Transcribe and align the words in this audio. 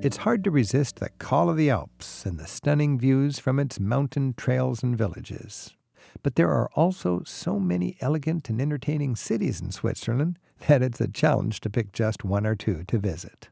It's 0.00 0.18
hard 0.18 0.44
to 0.44 0.52
resist 0.52 1.00
the 1.00 1.08
call 1.18 1.50
of 1.50 1.56
the 1.56 1.70
Alps 1.70 2.24
and 2.24 2.38
the 2.38 2.46
stunning 2.46 3.00
views 3.00 3.40
from 3.40 3.58
its 3.58 3.80
mountain 3.80 4.32
trails 4.32 4.80
and 4.80 4.96
villages. 4.96 5.74
But 6.22 6.36
there 6.36 6.50
are 6.50 6.70
also 6.74 7.22
so 7.26 7.58
many 7.58 7.96
elegant 8.00 8.48
and 8.48 8.60
entertaining 8.60 9.16
cities 9.16 9.60
in 9.60 9.72
Switzerland 9.72 10.38
that 10.68 10.82
it's 10.82 11.00
a 11.00 11.08
challenge 11.08 11.58
to 11.60 11.70
pick 11.70 11.90
just 11.90 12.24
one 12.24 12.46
or 12.46 12.54
two 12.54 12.84
to 12.84 12.98
visit. 12.98 13.48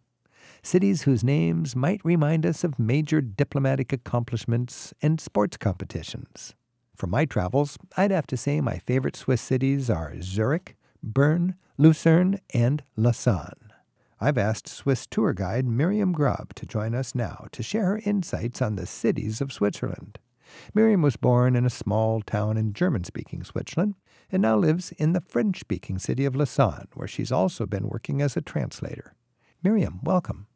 Cities 0.62 1.02
whose 1.02 1.24
names 1.24 1.74
might 1.74 2.04
remind 2.04 2.46
us 2.46 2.62
of 2.62 2.78
major 2.78 3.20
diplomatic 3.20 3.92
accomplishments 3.92 4.94
and 5.02 5.20
sports 5.20 5.56
competitions. 5.56 6.54
For 6.94 7.08
my 7.08 7.24
travels, 7.24 7.76
I'd 7.96 8.12
have 8.12 8.28
to 8.28 8.36
say 8.36 8.60
my 8.60 8.78
favorite 8.78 9.16
Swiss 9.16 9.42
cities 9.42 9.90
are 9.90 10.14
Zurich, 10.22 10.76
Bern, 11.02 11.56
Lucerne, 11.76 12.38
and 12.54 12.84
Lausanne. 12.96 13.65
I've 14.18 14.38
asked 14.38 14.66
Swiss 14.66 15.06
tour 15.06 15.34
guide 15.34 15.66
Mirjam 15.66 16.12
Grob 16.12 16.54
to 16.54 16.64
join 16.64 16.94
us 16.94 17.14
now 17.14 17.48
to 17.52 17.62
share 17.62 17.84
her 17.84 18.00
insights 18.04 18.62
on 18.62 18.76
the 18.76 18.86
cities 18.86 19.42
of 19.42 19.52
Switzerland. 19.52 20.18
Mirjam 20.74 21.02
was 21.02 21.16
born 21.16 21.54
in 21.54 21.66
a 21.66 21.70
small 21.70 22.22
town 22.22 22.56
in 22.56 22.72
German 22.72 23.04
speaking 23.04 23.44
Switzerland 23.44 23.94
and 24.32 24.40
now 24.40 24.56
lives 24.56 24.92
in 24.92 25.12
the 25.12 25.20
French 25.20 25.60
speaking 25.60 25.98
city 25.98 26.24
of 26.24 26.34
Lausanne, 26.34 26.88
where 26.94 27.08
she's 27.08 27.30
also 27.32 27.66
been 27.66 27.88
working 27.88 28.22
as 28.22 28.36
a 28.36 28.40
translator. 28.40 29.14
Mirjam, 29.62 30.02
welcome. 30.02 30.46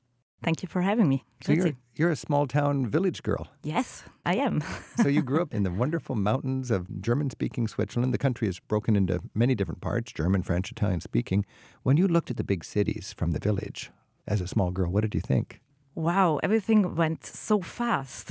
Thank 0.43 0.63
you 0.63 0.69
for 0.69 0.81
having 0.81 1.09
me. 1.09 1.25
So 1.43 1.53
you're, 1.53 1.73
you're 1.97 2.11
a 2.11 2.17
small 2.17 2.47
town 2.47 2.87
village 2.87 3.23
girl. 3.23 3.49
Yes, 3.63 4.05
I 4.25 4.37
am. 4.37 4.63
so 4.97 5.09
you 5.09 5.23
grew 5.23 5.43
up 5.43 5.53
in 5.53 5.65
the 5.65 5.71
wonderful 5.71 6.15
mountains 6.17 6.71
of 6.71 7.03
German 7.03 7.31
speaking 7.31 7.69
Switzerland. 7.69 8.15
The 8.15 8.19
country 8.19 8.49
is 8.49 8.59
broken 8.59 8.97
into 8.97 9.21
many 9.35 9.55
different 9.55 9.81
parts 9.81 10.13
German, 10.13 10.43
French, 10.43 10.71
Italian 10.71 11.01
speaking. 11.01 11.45
When 11.83 11.97
you 11.97 12.09
looked 12.09 12.31
at 12.31 12.37
the 12.39 12.45
big 12.45 12.65
cities 12.65 13.15
from 13.17 13.33
the 13.33 13.39
village 13.39 13.91
as 14.27 14.41
a 14.41 14.49
small 14.49 14.71
girl, 14.71 14.91
what 14.91 15.03
did 15.03 15.15
you 15.15 15.21
think? 15.21 15.61
Wow, 15.95 16.41
everything 16.43 16.95
went 16.95 17.25
so 17.27 17.61
fast. 17.61 18.31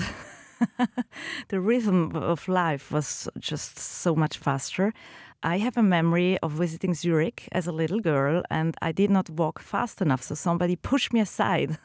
the 1.50 1.60
rhythm 1.60 2.16
of 2.16 2.48
life 2.48 2.92
was 2.92 3.30
just 3.38 3.78
so 3.78 4.16
much 4.16 4.38
faster. 4.38 4.94
I 5.42 5.60
have 5.60 5.78
a 5.78 5.84
memory 5.84 6.38
of 6.40 6.52
visiting 6.52 6.94
Zurich 6.94 7.48
as 7.54 7.66
a 7.66 7.72
little 7.72 8.02
girl, 8.02 8.44
and 8.50 8.76
I 8.82 8.92
did 8.92 9.10
not 9.10 9.30
walk 9.30 9.60
fast 9.60 10.02
enough, 10.02 10.22
so 10.22 10.36
somebody 10.36 10.76
pushed 10.76 11.14
me 11.14 11.22
aside. 11.22 11.78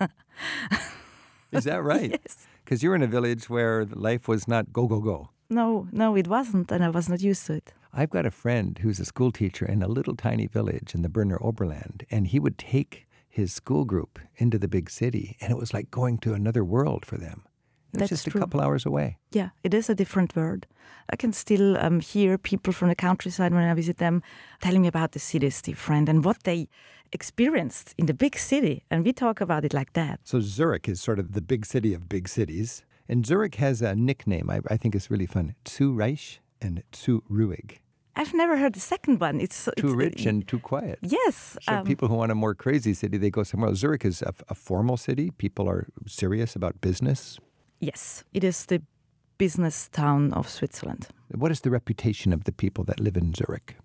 Is 1.53 1.65
that 1.65 1.83
right? 1.93 2.11
yes. 2.11 2.49
Because 2.65 2.83
you're 2.83 2.97
in 2.97 3.03
a 3.03 3.07
village 3.07 3.49
where 3.49 3.85
life 3.85 4.27
was 4.27 4.49
not 4.49 4.73
go, 4.73 4.89
go, 4.89 5.01
go. 5.01 5.31
No, 5.49 5.87
no, 5.93 6.17
it 6.17 6.27
wasn't, 6.27 6.73
and 6.73 6.83
I 6.83 6.89
was 6.89 7.09
not 7.09 7.21
used 7.21 7.47
to 7.47 7.55
it. 7.55 7.73
I've 7.93 8.11
got 8.11 8.27
a 8.27 8.31
friend 8.33 8.77
who's 8.79 8.99
a 8.99 9.05
school 9.05 9.31
teacher 9.31 9.67
in 9.67 9.83
a 9.83 9.89
little 9.89 10.17
tiny 10.17 10.49
village 10.49 10.93
in 10.95 11.03
the 11.03 11.09
Berner 11.09 11.39
Oberland, 11.41 12.05
and 12.11 12.27
he 12.27 12.41
would 12.41 12.59
take 12.59 13.07
his 13.29 13.53
school 13.53 13.85
group 13.85 14.19
into 14.37 14.59
the 14.59 14.67
big 14.67 14.91
city, 14.91 15.37
and 15.41 15.53
it 15.53 15.59
was 15.59 15.73
like 15.73 15.93
going 15.93 16.19
to 16.19 16.35
another 16.35 16.65
world 16.65 17.07
for 17.07 17.19
them. 17.19 17.45
It's 17.95 18.01
That's 18.01 18.11
just 18.11 18.27
true. 18.29 18.41
a 18.41 18.43
couple 18.43 18.61
hours 18.61 18.85
away. 18.87 19.19
Yeah, 19.33 19.51
it 19.63 19.73
is 19.75 19.89
a 19.89 19.95
different 19.95 20.35
world. 20.35 20.67
I 21.13 21.17
can 21.17 21.33
still 21.33 21.77
um, 21.79 22.01
hear 22.01 22.39
people 22.39 22.73
from 22.73 22.89
the 22.89 22.95
countryside 22.97 23.53
when 23.55 23.63
I 23.63 23.75
visit 23.75 23.99
them 23.99 24.23
telling 24.61 24.83
me 24.83 24.89
about 24.89 25.13
the 25.13 25.19
city 25.21 25.47
is 25.47 25.63
different 25.63 26.09
and 26.09 26.25
what 26.25 26.43
they 26.43 26.69
experienced 27.13 27.95
in 27.97 28.07
the 28.07 28.15
big 28.15 28.37
city. 28.37 28.83
And 28.91 29.05
we 29.05 29.13
talk 29.13 29.41
about 29.41 29.65
it 29.65 29.73
like 29.73 29.93
that. 29.93 30.21
So 30.25 30.41
Zurich 30.41 30.89
is 30.89 31.01
sort 31.01 31.19
of 31.19 31.33
the 31.33 31.41
big 31.41 31.65
city 31.67 31.95
of 31.95 32.09
big 32.09 32.29
cities. 32.29 32.85
And 33.09 33.25
Zurich 33.27 33.57
has 33.57 33.83
a 33.83 33.95
nickname 33.95 34.51
I, 34.51 34.61
I 34.71 34.77
think 34.77 34.95
is 34.95 35.11
really 35.11 35.27
fun 35.27 35.55
zu 35.69 35.93
reich 35.93 36.41
and 36.61 36.83
zu 36.95 37.23
ruhig. 37.31 37.79
I've 38.17 38.33
never 38.35 38.57
heard 38.57 38.75
the 38.75 38.81
second 38.81 39.21
one. 39.21 39.41
It's 39.41 39.65
Too 39.77 39.89
it's, 39.89 39.93
rich 39.93 40.27
and 40.27 40.47
too 40.47 40.59
quiet. 40.61 40.99
yes. 41.03 41.57
So 41.63 41.73
um, 41.73 41.85
people 41.85 42.09
who 42.09 42.15
want 42.15 42.31
a 42.33 42.35
more 42.35 42.55
crazy 42.55 42.95
city, 42.95 43.19
they 43.19 43.31
go 43.31 43.43
somewhere 43.43 43.71
else. 43.71 43.79
Zurich 43.81 44.05
is 44.05 44.23
a, 44.23 44.33
a 44.49 44.55
formal 44.55 44.97
city. 44.97 45.31
People 45.33 45.69
are 45.69 45.87
serious 46.07 46.55
about 46.57 46.81
business. 46.81 47.39
Yes, 47.81 48.25
it 48.33 48.45
is 48.45 48.67
the 48.67 48.83
business 49.39 49.89
town 49.89 50.33
of 50.33 50.49
Switzerland. 50.49 51.09
What 51.35 51.51
is 51.51 51.61
the 51.61 51.71
reputation 51.71 52.33
of 52.33 52.45
the 52.45 52.53
people 52.53 52.85
that 52.85 53.01
live 53.01 53.17
in 53.17 53.35
Zurich? 53.35 53.77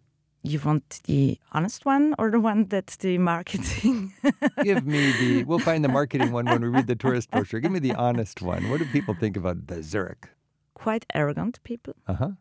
You 0.43 0.59
want 0.63 1.01
the 1.03 1.37
honest 1.51 1.85
one 1.85 2.15
or 2.17 2.31
the 2.31 2.39
one 2.39 2.65
that's 2.65 2.95
the 2.97 3.17
marketing? 3.17 4.13
Give 4.63 4.85
me 4.85 5.11
the. 5.11 5.43
We'll 5.43 5.59
find 5.59 5.83
the 5.83 5.89
marketing 5.89 6.31
one 6.31 6.45
when 6.45 6.61
we 6.61 6.69
read 6.69 6.87
the 6.87 6.95
tourist 6.95 7.29
brochure. 7.31 7.59
Give 7.59 7.71
me 7.71 7.79
the 7.79 7.93
honest 7.95 8.41
one. 8.41 8.69
What 8.69 8.79
do 8.79 8.85
people 8.85 9.15
think 9.15 9.35
about 9.35 9.67
the 9.67 9.83
Zurich? 9.83 10.29
Quite 10.75 11.05
arrogant 11.13 11.59
people, 11.63 11.93
Uh 12.07 12.13
huh. 12.13 12.31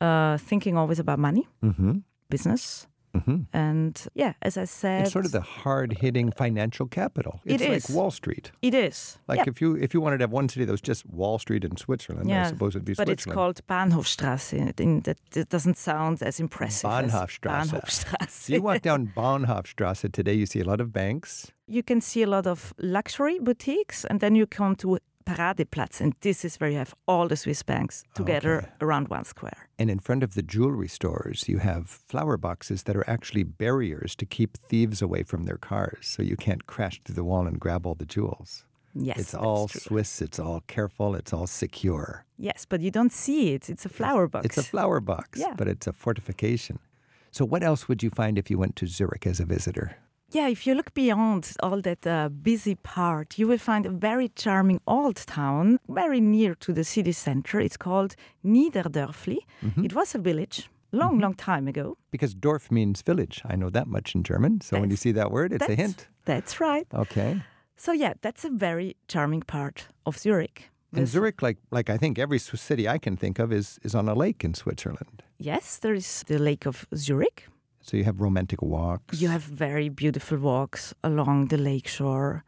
uh, 0.00 0.38
thinking 0.38 0.78
always 0.78 0.98
about 0.98 1.18
money, 1.18 1.46
Mm-hmm. 1.62 1.98
business. 2.30 2.86
Mm-hmm. 3.14 3.36
And 3.52 4.06
yeah, 4.14 4.34
as 4.42 4.56
I 4.56 4.64
said, 4.64 5.02
It's 5.02 5.12
sort 5.12 5.24
of 5.24 5.32
the 5.32 5.40
hard-hitting 5.40 6.32
financial 6.32 6.86
capital. 6.86 7.40
It 7.44 7.60
It's 7.60 7.88
like. 7.90 7.96
Wall 7.96 8.10
Street. 8.10 8.52
it 8.62 8.74
is. 8.74 9.18
Like 9.28 9.38
yeah. 9.38 9.44
if 9.48 9.60
you 9.60 9.74
if 9.76 9.92
you 9.94 10.00
wanted 10.00 10.18
to 10.18 10.24
have 10.24 10.30
one 10.32 10.48
city 10.48 10.64
that 10.64 10.72
was 10.72 10.80
just 10.80 11.04
Wall 11.06 11.38
Street 11.38 11.64
in 11.64 11.76
Switzerland, 11.76 12.32
I 12.32 12.48
suppose 12.48 12.76
it'd 12.76 12.84
be 12.84 12.94
Switzerland. 12.94 13.06
but 13.06 13.12
it's 13.12 13.26
called 13.26 13.60
Bahnhofstrasse. 13.66 14.52
In 14.80 15.00
that 15.00 15.18
it 15.34 15.48
doesn't 15.48 15.76
sound 15.78 16.22
as 16.22 16.40
impressive. 16.40 16.90
as 16.90 17.10
Bahnhofstrasse. 17.12 17.70
Bahnhofstrasse. 17.70 18.30
So 18.30 18.52
you 18.54 18.62
walk 18.62 18.82
down 18.82 19.12
Bahnhofstrasse 19.16 20.10
today, 20.12 20.34
you 20.34 20.46
see 20.46 20.60
a 20.60 20.64
lot 20.64 20.80
of 20.80 20.92
banks. 20.92 21.52
you 21.66 21.82
can 21.82 22.00
see 22.00 22.22
a 22.22 22.26
lot 22.26 22.46
of 22.46 22.74
luxury 22.78 23.38
boutiques, 23.38 24.04
and 24.04 24.20
then 24.20 24.34
you 24.34 24.46
come 24.46 24.74
to 24.76 24.98
Paradeplatz, 25.34 26.00
and 26.00 26.14
this 26.20 26.44
is 26.44 26.56
where 26.56 26.70
you 26.70 26.78
have 26.78 26.94
all 27.06 27.28
the 27.28 27.36
Swiss 27.36 27.62
banks 27.62 28.04
ah, 28.06 28.12
together 28.14 28.56
Okay. 28.58 28.68
around 28.80 29.08
one 29.08 29.24
square. 29.24 29.68
And 29.78 29.90
in 29.90 29.98
front 30.00 30.22
of 30.22 30.34
the 30.34 30.42
jewelry 30.42 30.88
stores, 30.88 31.48
you 31.48 31.58
have 31.58 31.88
flower 31.88 32.36
boxes 32.36 32.82
that 32.84 32.96
are 32.96 33.08
actually 33.08 33.44
barriers 33.44 34.14
to 34.16 34.26
keep 34.26 34.56
thieves 34.56 35.02
away 35.02 35.22
from 35.22 35.44
their 35.44 35.58
cars, 35.58 36.06
so 36.06 36.22
you 36.22 36.36
can't 36.36 36.66
crash 36.66 37.00
through 37.04 37.14
the 37.14 37.24
wall 37.24 37.46
and 37.46 37.58
grab 37.60 37.86
all 37.86 37.94
the 37.94 38.06
jewels. 38.06 38.64
Yes, 38.92 39.18
it's 39.20 39.34
all 39.34 39.68
true. 39.68 39.80
Swiss, 39.80 40.20
it's 40.20 40.40
all 40.40 40.62
careful, 40.66 41.14
it's 41.14 41.32
all 41.32 41.46
secure. 41.46 42.24
Yes, 42.36 42.66
but 42.68 42.80
you 42.80 42.90
don't 42.90 43.12
see 43.12 43.54
it. 43.54 43.70
It's 43.70 43.84
a 43.86 43.88
flower 43.88 44.26
box. 44.26 44.46
It's 44.46 44.58
a 44.58 44.64
flower 44.64 45.00
box, 45.00 45.38
Yeah. 45.38 45.54
but 45.56 45.68
it's 45.68 45.86
a 45.86 45.92
fortification. 45.92 46.78
So, 47.30 47.44
what 47.44 47.62
else 47.62 47.86
would 47.86 48.02
you 48.02 48.10
find 48.10 48.36
if 48.36 48.50
you 48.50 48.58
went 48.58 48.74
to 48.76 48.86
Zurich 48.88 49.26
as 49.28 49.38
a 49.38 49.44
visitor? 49.44 49.96
Yeah, 50.32 50.48
if 50.48 50.66
you 50.66 50.74
look 50.74 50.94
beyond 50.94 51.52
all 51.62 51.80
that 51.82 52.06
uh, 52.06 52.28
busy 52.28 52.76
part, 52.76 53.38
you 53.38 53.48
will 53.48 53.58
find 53.58 53.86
a 53.86 53.90
very 53.90 54.28
charming 54.28 54.80
old 54.86 55.16
town 55.16 55.78
very 55.88 56.20
near 56.20 56.54
to 56.54 56.72
the 56.72 56.84
city 56.84 57.12
center. 57.12 57.60
It's 57.60 57.76
called 57.76 58.14
Niederdörfli. 58.44 59.38
Mm-hmm. 59.64 59.84
It 59.84 59.94
was 59.94 60.14
a 60.14 60.18
village 60.18 60.70
long, 60.92 61.18
long 61.18 61.34
time 61.34 61.68
ago. 61.68 61.96
Because 62.10 62.34
Dorf 62.34 62.70
means 62.70 63.02
village. 63.02 63.42
I 63.44 63.56
know 63.56 63.70
that 63.70 63.86
much 63.86 64.14
in 64.14 64.22
German. 64.22 64.60
So, 64.60 64.80
when 64.80 64.90
you 64.90 64.96
see 64.96 65.12
that 65.12 65.30
word, 65.30 65.52
it's 65.52 65.68
a 65.68 65.74
hint. 65.74 66.08
That's 66.24 66.60
right. 66.60 66.86
Okay. 66.94 67.42
So 67.80 67.92
yeah, 67.92 68.12
that's 68.20 68.44
a 68.44 68.50
very 68.50 68.96
charming 69.08 69.40
part 69.40 69.86
of 70.04 70.18
Zurich. 70.18 70.70
And 70.94 71.08
Zurich, 71.08 71.40
like 71.40 71.56
like 71.70 71.88
I 71.88 71.96
think 71.96 72.18
every 72.18 72.38
Swiss 72.38 72.60
city 72.60 72.86
I 72.86 72.98
can 72.98 73.16
think 73.16 73.38
of, 73.38 73.52
is 73.52 73.78
is 73.82 73.94
on 73.94 74.06
a 74.08 74.14
lake 74.14 74.44
in 74.44 74.54
Switzerland. 74.54 75.22
Yes, 75.38 75.78
there 75.78 75.94
is 75.94 76.22
the 76.26 76.38
Lake 76.38 76.66
of 76.66 76.86
Zurich. 76.94 77.48
So 77.80 77.96
you 77.96 78.04
have 78.04 78.20
romantic 78.20 78.62
walks. 78.62 79.20
You 79.20 79.28
have 79.28 79.42
very 79.42 79.88
beautiful 79.88 80.38
walks 80.38 80.94
along 81.02 81.48
the 81.48 81.56
lake 81.58 81.88
shore. 81.88 82.44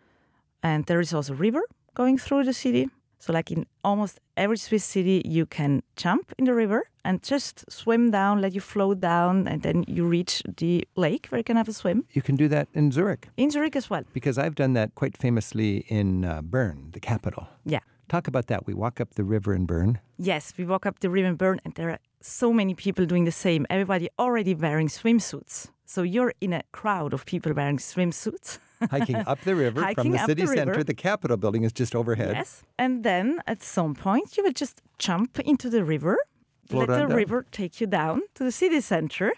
And 0.63 0.85
there 0.87 1.01
is 1.01 1.13
also 1.15 1.33
a 1.33 1.37
river 1.37 1.63
going 1.95 2.19
through 2.19 2.45
the 2.45 2.53
city. 2.53 2.89
So 3.19 3.33
like 3.33 3.51
in 3.51 3.67
almost 3.85 4.19
every 4.37 4.57
Swiss 4.57 4.85
city 4.85 5.23
you 5.25 5.47
can 5.47 5.83
jump 5.97 6.33
in 6.39 6.45
the 6.45 6.55
river 6.55 6.89
and 7.05 7.23
just 7.23 7.65
swim 7.71 8.11
down, 8.11 8.41
let 8.41 8.53
you 8.53 8.61
float 8.61 9.01
down 9.01 9.47
and 9.49 9.63
then 9.63 9.85
you 9.87 10.05
reach 10.05 10.43
the 10.59 10.85
lake 10.97 11.27
where 11.31 11.39
you 11.39 11.45
can 11.45 11.57
have 11.57 11.69
a 11.69 11.73
swim. 11.73 12.05
You 12.13 12.23
can 12.23 12.37
do 12.37 12.49
that 12.49 12.69
in 12.75 12.91
Zurich 12.91 13.29
In 13.37 13.51
Zurich 13.51 13.77
as 13.77 13.89
well. 13.89 14.03
because 14.13 14.39
I've 14.39 14.55
done 14.57 14.73
that 14.75 14.95
quite 14.95 15.17
famously 15.17 15.85
in 15.89 16.25
uh, 16.25 16.43
Bern, 16.43 16.91
the 16.93 17.01
capital. 17.01 17.47
Yeah. 17.65 17.81
Talk 18.13 18.29
about 18.29 18.49
that. 18.49 18.67
We 18.67 18.75
walk 18.75 19.01
up 19.01 19.15
the 19.15 19.25
river 19.25 19.55
in 19.55 19.65
Bern. 19.65 19.99
Yes, 20.19 20.53
we 20.59 20.67
walk 20.67 20.85
up 20.85 21.01
the 21.01 21.09
river 21.09 21.29
in 21.29 21.37
Bern 21.37 21.63
and 21.65 21.73
there 21.77 21.89
are 21.89 21.99
so 22.21 22.53
many 22.53 22.75
people 22.75 23.07
doing 23.07 23.25
the 23.25 23.33
same. 23.33 23.65
Everybody 23.71 24.11
already 24.19 24.55
wearing 24.55 24.89
swimsuits. 24.89 25.71
So 25.87 26.03
you're 26.03 26.35
in 26.43 26.53
a 26.53 26.63
crowd 26.73 27.15
of 27.15 27.25
people 27.25 27.55
wearing 27.55 27.79
swimsuits. 27.79 28.59
hiking 28.91 29.17
up 29.17 29.41
the 29.41 29.55
river 29.55 29.81
from 29.95 30.11
the 30.11 30.19
city 30.27 30.43
the 30.43 30.49
center. 30.49 30.85
The 30.85 30.93
Capitol 30.93 31.39
building 31.39 31.65
is 31.65 31.73
just 31.73 31.95
overhead. 31.95 32.35
Yes. 32.35 32.63
And 32.79 33.03
then 33.03 33.41
at 33.47 33.63
some 33.63 33.95
point 33.95 34.37
you 34.37 34.43
will 34.43 34.53
just 34.53 34.83
jump 34.99 35.41
into 35.41 35.71
the 35.71 35.83
river, 35.83 36.19
Float 36.69 36.91
let 36.91 37.09
the 37.09 37.15
river 37.15 37.47
take 37.51 37.81
you 37.81 37.87
down 37.87 38.21
to 38.35 38.45
the 38.45 38.53
city 38.53 38.83
center. 38.83 39.33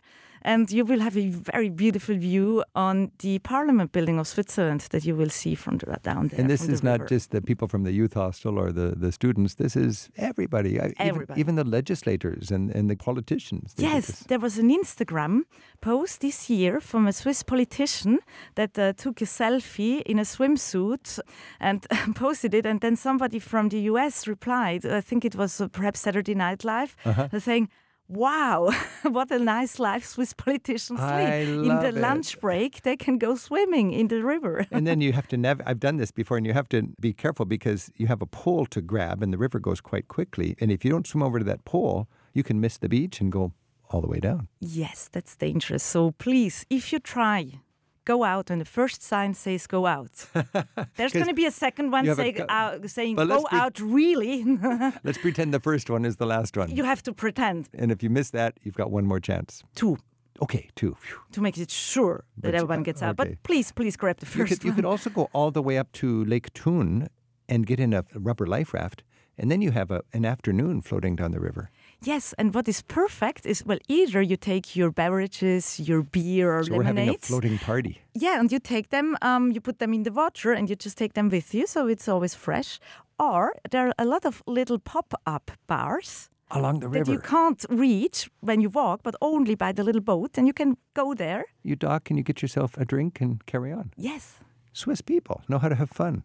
And 0.45 0.71
you 0.71 0.85
will 0.85 1.01
have 1.01 1.17
a 1.17 1.31
very 1.31 1.71
beautiful 1.71 2.15
view 2.17 2.63
on 2.75 3.11
the 3.21 3.39
Parliament 3.39 3.93
building 3.93 4.19
of 4.19 4.27
Switzerland 4.29 4.83
that 4.91 5.05
you 5.05 5.17
will 5.17 5.31
see 5.31 5.55
from 5.55 5.79
the, 5.79 5.99
down 6.03 6.29
there. 6.29 6.41
And 6.41 6.51
this 6.51 6.69
is 6.69 6.83
not 6.83 7.01
river. 7.01 7.09
just 7.15 7.31
the 7.31 7.41
people 7.41 7.67
from 7.67 7.85
the 7.85 7.93
youth 7.93 8.13
hostel 8.15 8.59
or 8.59 8.71
the, 8.71 8.95
the 8.95 9.11
students. 9.11 9.55
This 9.55 9.75
is 9.77 10.11
everybody. 10.17 10.73
Even- 10.75 10.95
Everybody. 10.99 11.41
Even, 11.41 11.55
the 11.55 11.65
legislators 11.65 12.51
and, 12.51 12.71
and 12.77 12.91
the 12.91 12.97
politicians. 12.97 13.75
Yes, 13.79 14.25
there 14.29 14.39
was 14.39 14.59
an 14.59 14.69
Instagram 14.71 15.43
post 15.81 16.21
this 16.21 16.51
year 16.51 16.81
from 16.81 17.07
a 17.07 17.13
Swiss 17.13 17.43
politician 17.43 18.19
that 18.57 18.79
uh, 18.79 18.93
took 18.93 19.23
a 19.23 19.25
selfie 19.27 20.03
in 20.03 20.19
a 20.19 20.25
swimsuit 20.25 21.21
and 21.61 21.87
posted 22.15 22.53
it. 22.55 22.67
And 22.67 22.81
then 22.81 22.97
somebody 22.97 23.39
from 23.39 23.69
the 23.71 23.81
US 23.93 24.27
replied, 24.27 24.85
I 24.85 25.01
think 25.01 25.25
it 25.25 25.37
was 25.37 25.61
uh, 25.61 25.69
perhaps 25.69 26.01
Saturday 26.01 26.35
Night 26.35 26.65
Live, 26.65 26.97
Uh-huh. 27.05 27.29
uh, 27.33 27.39
saying, 27.39 27.69
wow, 28.09 28.71
what 29.03 29.31
a 29.31 29.39
nice 29.39 29.79
life 29.79 30.05
Swiss 30.05 30.33
politicians 30.47 31.01
I 31.01 31.45
lead. 31.45 31.71
In 31.71 31.81
the 31.81 31.89
it. 31.89 31.95
lunch 31.95 32.41
break, 32.41 32.83
they 32.83 32.97
can 32.97 33.19
go 33.19 33.35
swimming 33.37 33.93
in 33.93 34.09
the 34.09 34.23
river. 34.23 34.67
and 34.71 34.87
then 34.87 35.01
you 35.01 35.13
have 35.13 35.27
to 35.29 35.37
nav- 35.37 35.63
I've 35.67 35.81
done 35.81 35.97
this 35.97 36.11
before, 36.11 36.37
and 36.37 36.47
you 36.47 36.53
have 36.53 36.69
to 36.71 36.83
be 37.01 37.13
careful 37.13 37.47
because 37.47 37.91
you 37.97 38.07
have 38.07 38.23
a 38.23 38.27
pole 38.27 38.67
to 38.67 38.81
grab, 38.81 39.23
and 39.23 39.33
the 39.33 39.39
river 39.39 39.59
goes 39.59 39.81
quite 39.81 40.09
quickly. 40.09 40.55
And 40.61 40.71
if 40.71 40.85
you 40.85 40.91
don't 40.91 41.07
swim 41.07 41.23
over 41.23 41.39
to 41.39 41.45
that 41.45 41.65
pole, 41.65 42.09
you 42.33 42.43
can 42.43 42.61
miss 42.61 42.79
the 42.79 42.89
beach 42.89 43.21
and 43.21 43.31
go 43.33 43.53
all 43.91 44.01
the 44.01 44.09
way 44.09 44.19
down. 44.19 44.49
yes, 44.61 45.09
that's 45.13 45.37
dangerous. 45.37 45.83
So 45.83 46.13
please, 46.13 46.65
if 46.71 46.93
you 46.93 46.99
try, 46.99 47.61
go 48.05 48.25
out 48.25 48.51
when 48.51 48.59
the 48.59 48.65
first 48.65 49.03
sign 49.03 49.35
says 49.35 49.67
go 49.67 49.87
out. 49.87 50.27
There's 50.97 51.13
going 51.13 51.27
to 51.27 51.35
be 51.35 51.47
a 51.47 51.51
second 51.51 51.91
one 51.91 52.05
you 52.05 52.11
have 52.11 52.19
a 52.19 52.23
say, 52.23 52.45
uh, 52.49 52.79
saying 52.87 53.17
go 53.17 53.47
out 53.51 53.81
really. 53.81 54.45
Let's 55.05 55.19
pretend 55.19 55.53
the 55.55 55.61
first 55.61 55.91
one 55.91 56.05
is 56.05 56.17
the 56.17 56.27
last 56.27 56.57
one. 56.57 56.71
you 56.75 56.85
have 56.85 57.03
to 57.03 57.13
pretend 57.13 57.69
and 57.75 57.91
if 57.91 58.03
you 58.03 58.11
miss 58.11 58.31
that, 58.31 58.59
you've 58.63 58.77
got 58.77 58.91
one 58.91 59.07
more 59.07 59.21
chance. 59.21 59.63
Two. 59.75 59.99
Okay, 60.43 60.69
two. 60.75 60.97
Phew. 61.01 61.19
to 61.33 61.41
make 61.41 61.57
it 61.59 61.71
sure 61.71 62.25
that 62.39 62.55
everyone 62.55 62.83
gets 62.83 63.03
out. 63.03 63.21
okay. 63.21 63.31
But 63.31 63.43
please, 63.45 63.71
please 63.71 63.97
grab 63.97 64.17
the 64.19 64.27
You 64.27 64.33
first 64.33 64.61
could, 64.61 64.65
you 64.65 64.73
could 64.73 64.85
also 64.85 65.09
go 65.11 65.29
all 65.33 65.51
the 65.53 65.63
way 65.63 65.79
up 65.79 65.93
to 65.93 66.25
Lake 66.25 66.49
Thun 66.55 67.09
and 67.49 67.67
get 67.67 67.79
in 67.79 67.93
a 67.93 68.05
rubber 68.15 68.47
life 68.47 68.75
raft, 68.75 69.05
and 69.39 69.51
then 69.51 69.63
you 69.63 69.73
have 69.73 69.91
a, 69.91 70.03
an 70.13 70.25
afternoon 70.25 70.81
floating 70.83 71.17
down 71.17 71.33
the 71.33 71.41
river. 71.41 71.71
Yes, 72.03 72.35
and 72.39 72.55
what 72.55 72.69
is 72.69 72.83
perfect 72.83 73.47
is 73.47 73.65
well, 73.65 73.79
either 73.89 74.21
you 74.21 74.37
take 74.37 74.77
your 74.77 74.91
beverages, 74.91 75.81
your 75.81 76.03
beer 76.03 76.59
or 76.59 76.65
So 76.65 76.75
we're 76.75 76.85
having 76.85 77.09
a 77.09 77.19
floating 77.19 77.59
party. 77.59 78.03
Yeah, 78.15 78.39
and 78.41 78.53
you 78.53 78.59
take 78.59 78.91
them, 78.91 79.17
um, 79.23 79.53
you 79.53 79.61
put 79.61 79.79
them 79.79 79.95
in 79.95 80.03
the 80.03 80.13
water, 80.13 80.53
and 80.53 80.69
you 80.69 80.77
just 80.77 80.99
take 80.99 81.15
them 81.15 81.29
with 81.31 81.55
you, 81.55 81.67
so 81.67 81.87
it's 81.89 82.09
always 82.09 82.35
fresh. 82.35 82.79
Or 83.19 83.55
there 83.71 83.89
are 83.89 83.95
a 83.99 84.05
lot 84.05 84.25
of 84.25 84.43
little 84.47 84.79
pop-up 84.79 85.51
bars 85.67 86.31
Along 86.51 86.81
the 86.81 86.89
river 86.89 87.05
that 87.05 87.13
you 87.13 87.19
can't 87.19 87.65
reach 87.69 88.31
when 88.41 88.61
you 88.61 88.69
walk, 88.69 89.01
but 89.03 89.15
only 89.21 89.55
by 89.55 89.73
the 89.73 89.83
little 89.83 90.03
boat, 90.03 90.37
and 90.39 90.47
you 90.47 90.53
can 90.53 90.77
go 90.95 91.15
there. 91.15 91.47
you 91.63 91.75
dock 91.75 92.11
and 92.11 92.19
you 92.19 92.23
get 92.23 92.43
yourself 92.43 92.77
a 92.77 92.85
drink 92.85 93.21
and 93.21 93.45
carry 93.47 93.73
on. 93.73 93.93
Yes. 93.97 94.41
Swiss 94.73 95.01
people 95.01 95.43
know 95.49 95.59
how 95.59 95.69
to 95.69 95.75
have 95.75 95.91
fun. 95.91 96.23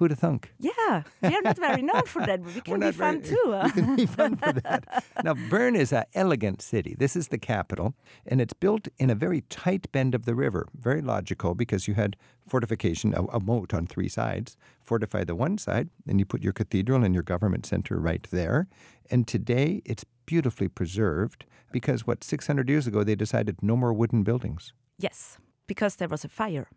Who'd 0.00 0.12
have 0.12 0.18
thunk? 0.18 0.50
Yeah, 0.58 1.02
we 1.20 1.28
are 1.28 1.42
not 1.42 1.58
very 1.58 1.82
known 1.82 2.06
for 2.06 2.24
that, 2.24 2.42
but 2.42 2.54
we 2.54 2.60
can 2.62 2.80
be 2.80 2.90
fun 2.90 3.20
very- 3.20 3.36
too. 3.36 3.60
You 3.66 3.70
can 3.82 3.96
be 3.96 4.06
fun 4.06 4.34
for 4.36 4.50
that. 4.54 5.04
Now, 5.22 5.34
Bern 5.34 5.76
is 5.76 5.92
an 5.92 6.04
elegant 6.14 6.62
city. 6.62 6.96
This 6.98 7.14
is 7.16 7.28
the 7.28 7.36
capital, 7.36 7.92
and 8.26 8.40
it's 8.40 8.54
built 8.54 8.88
in 8.98 9.10
a 9.10 9.14
very 9.14 9.42
tight 9.50 9.92
bend 9.92 10.14
of 10.14 10.24
the 10.24 10.34
river. 10.34 10.68
Very 10.74 11.02
logical 11.02 11.54
because 11.54 11.86
you 11.86 11.92
had 11.92 12.16
fortification, 12.48 13.12
a, 13.12 13.24
a 13.24 13.40
moat 13.40 13.74
on 13.74 13.86
three 13.86 14.08
sides. 14.08 14.56
Fortify 14.82 15.24
the 15.24 15.34
one 15.34 15.58
side, 15.58 15.90
and 16.08 16.18
you 16.18 16.24
put 16.24 16.42
your 16.42 16.54
cathedral 16.54 17.04
and 17.04 17.12
your 17.12 17.22
government 17.22 17.66
center 17.66 17.98
right 17.98 18.26
there. 18.30 18.68
And 19.10 19.28
today, 19.28 19.82
it's 19.84 20.06
beautifully 20.24 20.68
preserved 20.68 21.44
because 21.72 22.06
what 22.06 22.24
600 22.24 22.70
years 22.70 22.86
ago 22.86 23.04
they 23.04 23.14
decided 23.16 23.62
no 23.62 23.76
more 23.76 23.92
wooden 23.92 24.22
buildings. 24.22 24.72
Yes, 24.98 25.36
because 25.66 25.96
there 25.96 26.08
was 26.08 26.24
a 26.24 26.28
fire. 26.28 26.68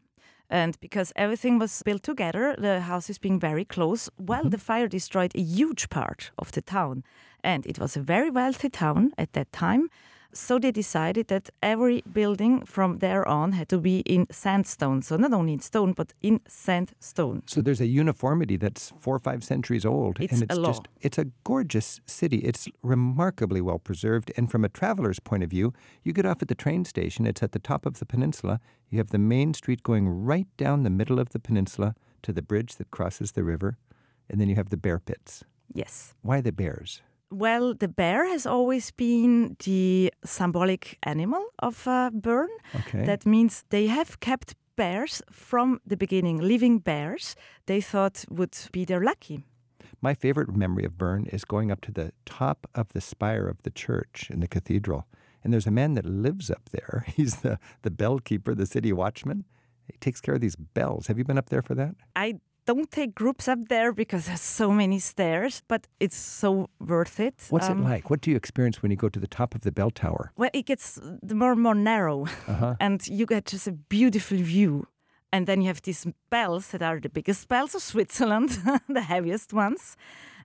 And 0.54 0.80
because 0.80 1.12
everything 1.16 1.58
was 1.58 1.82
built 1.82 2.04
together, 2.04 2.56
the 2.56 2.82
houses 2.82 3.18
being 3.18 3.40
very 3.40 3.66
close, 3.66 4.08
well, 4.20 4.44
the 4.44 4.50
mm-hmm. 4.50 4.58
fire 4.58 4.88
destroyed 4.88 5.32
a 5.34 5.42
huge 5.42 5.90
part 5.90 6.30
of 6.38 6.52
the 6.52 6.62
town. 6.62 7.04
And 7.44 7.66
it 7.66 7.80
was 7.80 7.98
a 7.98 8.02
very 8.02 8.30
wealthy 8.30 8.70
town 8.70 9.14
at 9.18 9.34
that 9.34 9.52
time. 9.52 9.90
So 10.34 10.60
they 10.60 10.72
decided 10.72 11.28
that 11.28 11.50
every 11.62 12.04
building 12.12 12.66
from 12.66 13.00
there 13.00 13.28
on 13.28 13.52
had 13.52 13.70
to 13.70 13.78
be 13.78 14.00
in 14.00 14.28
sandstone. 14.32 15.02
So 15.02 15.16
not 15.16 15.34
only 15.34 15.54
in 15.54 15.60
stone, 15.60 15.94
but 15.94 16.14
in 16.22 16.42
sandstone. 16.48 17.44
So 17.46 17.62
there's 17.62 17.82
a 17.82 17.86
uniformity 17.86 18.58
that's 18.58 18.92
four 19.00 19.16
or 19.16 19.20
five 19.20 19.44
centuries 19.44 19.86
old, 19.86 20.20
It's 20.20 20.34
and 20.34 20.44
it's 20.44 20.58
just 20.58 20.88
it's 21.02 21.18
a 21.18 21.26
gorgeous 21.44 22.02
city. 22.06 22.38
It's 22.38 22.68
remarkably 22.82 23.62
well 23.62 23.80
preserved, 23.80 24.32
and 24.38 24.50
from 24.50 24.66
a 24.66 24.70
traveler's 24.70 25.20
point 25.20 25.44
of 25.44 25.50
view, 25.50 25.74
you 26.04 26.14
get 26.14 26.26
off 26.26 26.42
at 26.42 26.48
the 26.48 26.56
train 26.56 26.86
station. 26.86 27.28
It's 27.28 27.44
at 27.44 27.52
the 27.52 27.60
top 27.60 27.86
of 27.86 28.00
the 28.00 28.06
peninsula. 28.06 28.60
You 28.90 28.98
have 28.98 29.10
the 29.10 29.20
main 29.20 29.54
street 29.54 29.84
going 29.84 30.08
right 30.08 30.48
down 30.58 30.84
the 30.84 30.90
middle 30.90 31.20
of 31.20 31.30
the 31.30 31.40
peninsula 31.40 31.96
to 32.24 32.34
the 32.34 32.42
bridge 32.42 32.76
that 32.78 32.92
crosses 32.92 33.34
the 33.34 33.44
river, 33.44 33.78
and 34.30 34.40
then 34.40 34.50
you 34.50 34.56
have 34.56 34.70
the 34.70 34.78
bear 34.78 35.00
pits. 35.00 35.44
Yes. 35.74 36.14
Why 36.22 36.42
the 36.42 36.52
bears? 36.52 37.02
Well, 37.34 37.74
the 37.74 37.88
bear 37.88 38.28
has 38.28 38.46
always 38.46 38.92
been 38.92 39.58
the 39.66 40.14
symbolic 40.24 40.98
animal 41.04 41.44
of 41.60 41.88
uh, 41.88 42.12
Bern. 42.14 42.50
Okay. 42.76 43.06
That 43.06 43.26
means 43.26 43.64
they 43.70 43.88
have 43.88 44.20
kept 44.20 44.56
bears 44.76 45.22
from 45.32 45.80
the 45.86 45.98
beginning, 45.98 46.38
living 46.40 46.80
bears, 46.80 47.36
they 47.66 47.82
thought 47.82 48.26
would 48.30 48.58
be 48.72 48.86
their 48.86 49.02
lucky. 49.02 49.46
My 50.02 50.14
favorite 50.14 50.56
memory 50.56 50.86
of 50.86 50.98
Bern 50.98 51.26
is 51.28 51.46
going 51.46 51.72
up 51.72 51.82
to 51.82 51.92
the 51.92 52.12
top 52.26 52.68
of 52.76 52.90
the 52.90 53.02
spire 53.02 53.48
of 53.48 53.62
the 53.64 53.70
church 53.70 54.30
in 54.30 54.40
the 54.40 54.48
cathedral. 54.48 55.08
And 55.44 55.54
there's 55.54 55.68
a 55.68 55.72
man 55.72 55.94
that 55.94 56.06
lives 56.06 56.50
up 56.50 56.70
there. 56.72 57.06
He's 57.16 57.38
the, 57.38 57.60
the 57.82 57.92
bell 57.92 58.20
keeper, 58.20 58.56
the 58.56 58.66
city 58.66 58.94
watchman. 58.94 59.46
He 59.92 59.98
takes 60.00 60.22
care 60.22 60.36
of 60.36 60.42
these 60.42 60.56
bells. 60.56 61.08
Have 61.08 61.18
you 61.18 61.24
been 61.24 61.38
up 61.38 61.50
there 61.50 61.62
for 61.62 61.76
that? 61.76 61.96
I 62.16 62.40
don't 62.66 62.90
take 62.92 63.14
groups 63.16 63.48
up 63.48 63.60
there 63.70 63.92
because 63.94 64.26
there's 64.28 64.42
so 64.42 64.72
many 64.72 65.00
stairs, 65.00 65.62
but 65.68 65.88
it's 66.00 66.16
so 66.16 66.70
worth 66.80 67.20
it. 67.20 67.36
What's 67.50 67.70
Um, 67.70 67.82
it 67.86 67.90
like? 67.90 68.10
What 68.10 68.22
do 68.22 68.30
you 68.32 68.38
experience 68.38 68.82
when 68.82 68.92
you 68.92 68.98
go 68.98 69.10
to 69.10 69.20
the 69.20 69.28
top 69.28 69.56
of 69.56 69.62
the 69.62 69.72
bell 69.72 69.92
tower? 69.92 70.32
Well, 70.38 70.50
it 70.54 70.66
gets 70.66 71.00
more 71.34 71.52
and 71.52 71.62
more 71.62 71.76
narrow, 71.76 72.26
Uh-huh. 72.48 72.76
and 72.80 73.06
you 73.08 73.26
get 73.26 73.46
just 73.46 73.68
a 73.68 73.72
beautiful 73.90 74.38
view. 74.38 74.88
And 75.32 75.48
then 75.48 75.62
you 75.62 75.68
have 75.68 75.82
these 75.82 76.06
bells 76.30 76.68
that 76.68 76.82
are 76.82 77.00
the 77.00 77.10
biggest 77.10 77.48
bells 77.48 77.76
of 77.76 77.82
Switzerland, 77.82 78.50
the 78.88 79.02
heaviest 79.02 79.52
ones. 79.54 79.98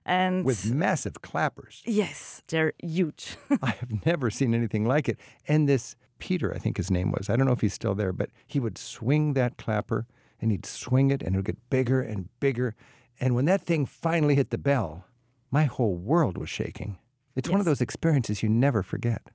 And 0.05 0.43
With 0.45 0.73
massive 0.73 1.21
clappers. 1.21 1.83
yes, 1.85 2.41
they're 2.47 2.73
huge. 2.81 3.37
I 3.61 3.71
have 3.79 4.05
never 4.05 4.31
seen 4.31 4.53
anything 4.55 4.85
like 4.87 5.07
it. 5.11 5.19
And 5.47 5.67
this 5.69 5.95
Peter, 6.17 6.53
I 6.55 6.57
think 6.57 6.77
his 6.77 6.89
name 6.89 7.11
was, 7.11 7.29
I 7.29 7.35
don't 7.35 7.45
know 7.45 7.53
if 7.53 7.61
he's 7.61 7.73
still 7.75 7.93
there, 7.95 8.11
but 8.13 8.29
he 8.47 8.59
would 8.59 8.77
swing 8.77 9.33
that 9.33 9.57
clapper 9.57 10.05
and 10.41 10.51
he'd 10.51 10.65
swing 10.65 11.11
it 11.11 11.21
and 11.21 11.35
it 11.35 11.37
would 11.37 11.45
get 11.45 11.69
bigger 11.69 12.01
and 12.01 12.29
bigger. 12.39 12.75
And 13.19 13.35
when 13.35 13.45
that 13.45 13.61
thing 13.61 13.85
finally 13.85 14.35
hit 14.35 14.49
the 14.49 14.57
bell, 14.57 15.05
my 15.51 15.65
whole 15.65 15.95
world 15.95 16.37
was 16.37 16.49
shaking. 16.49 16.97
It's 17.35 17.49
one 17.49 17.59
of 17.59 17.65
those 17.65 17.81
experiences 17.81 18.43
you 18.43 18.49
never 18.49 18.83
forget. 18.83 19.29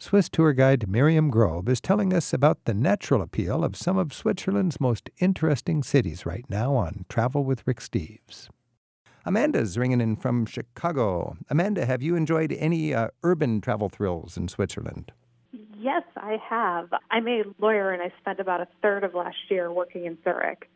Swiss 0.00 0.28
tour 0.28 0.52
guide 0.52 0.86
Mirjam 0.88 1.28
Grob 1.28 1.68
is 1.68 1.80
telling 1.80 2.12
us 2.12 2.32
about 2.32 2.64
the 2.64 2.74
natural 2.74 3.20
appeal 3.20 3.64
of 3.64 3.76
some 3.76 3.98
of 3.98 4.14
Switzerland's 4.14 4.80
most 4.80 5.10
interesting 5.18 5.82
cities 5.82 6.24
right 6.24 6.44
now 6.48 6.74
on 6.76 7.04
Travel 7.08 7.42
with 7.42 7.66
Rick 7.66 7.80
Steves. 7.80 8.48
Amanda's 9.26 9.76
ringing 9.76 10.00
in 10.00 10.14
from 10.14 10.46
Chicago. 10.46 11.36
Amanda, 11.50 11.84
have 11.84 12.00
you 12.00 12.14
enjoyed 12.14 12.52
any 12.52 12.94
uh, 12.94 13.08
urban 13.24 13.60
travel 13.60 13.88
thrills 13.88 14.36
in 14.36 14.46
Switzerland? 14.46 15.12
Yes, 15.80 16.02
I 16.16 16.38
have. 16.48 16.92
I'm 17.10 17.28
a 17.28 17.44
lawyer 17.58 17.92
and 17.92 18.02
I 18.02 18.12
spent 18.20 18.40
about 18.40 18.60
a 18.60 18.68
third 18.82 19.04
of 19.04 19.14
last 19.14 19.36
year 19.48 19.72
working 19.72 20.06
in 20.06 20.18
Zurich. 20.24 20.68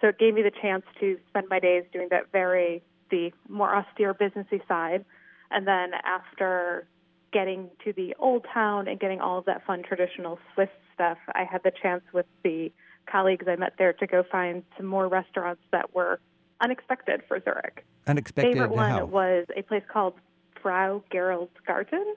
So 0.00 0.08
it 0.08 0.18
gave 0.18 0.34
me 0.34 0.42
the 0.42 0.50
chance 0.50 0.84
to 1.00 1.16
spend 1.28 1.48
my 1.48 1.60
days 1.60 1.84
doing 1.92 2.08
that 2.10 2.32
very, 2.32 2.82
the 3.10 3.32
more 3.48 3.74
austere 3.74 4.14
businessy 4.14 4.66
side. 4.66 5.04
And 5.50 5.66
then 5.66 5.90
after 6.04 6.86
getting 7.32 7.70
to 7.84 7.92
the 7.92 8.14
old 8.18 8.46
town 8.52 8.88
and 8.88 8.98
getting 8.98 9.20
all 9.20 9.38
of 9.38 9.44
that 9.44 9.64
fun 9.64 9.82
traditional 9.82 10.38
Swiss 10.54 10.68
stuff, 10.94 11.18
I 11.34 11.44
had 11.44 11.62
the 11.62 11.72
chance 11.82 12.02
with 12.12 12.26
the 12.42 12.72
colleagues 13.06 13.46
I 13.48 13.56
met 13.56 13.74
there 13.78 13.92
to 13.92 14.06
go 14.06 14.24
find 14.30 14.64
some 14.76 14.86
more 14.86 15.08
restaurants 15.08 15.62
that 15.70 15.94
were 15.94 16.20
unexpected 16.60 17.22
for 17.28 17.40
Zurich 17.42 17.84
Unexpected 18.08 18.52
favorite 18.52 18.70
one 18.70 18.90
how? 18.90 19.04
was 19.04 19.46
a 19.56 19.62
place 19.62 19.84
called 19.90 20.14
Frau 20.60 21.02
Gerolds 21.12 21.50
Garten, 21.66 22.16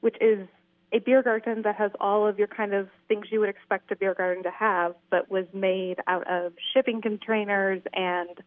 which 0.00 0.16
is 0.20 0.48
a 0.92 0.98
beer 0.98 1.22
garden 1.22 1.62
that 1.62 1.76
has 1.76 1.90
all 2.00 2.26
of 2.28 2.38
your 2.38 2.48
kind 2.48 2.74
of 2.74 2.88
things 3.08 3.26
you 3.30 3.40
would 3.40 3.48
expect 3.48 3.90
a 3.90 3.96
beer 3.96 4.14
garden 4.14 4.42
to 4.42 4.50
have, 4.50 4.94
but 5.10 5.30
was 5.30 5.46
made 5.54 5.96
out 6.06 6.30
of 6.30 6.52
shipping 6.74 7.00
containers 7.00 7.82
and 7.94 8.38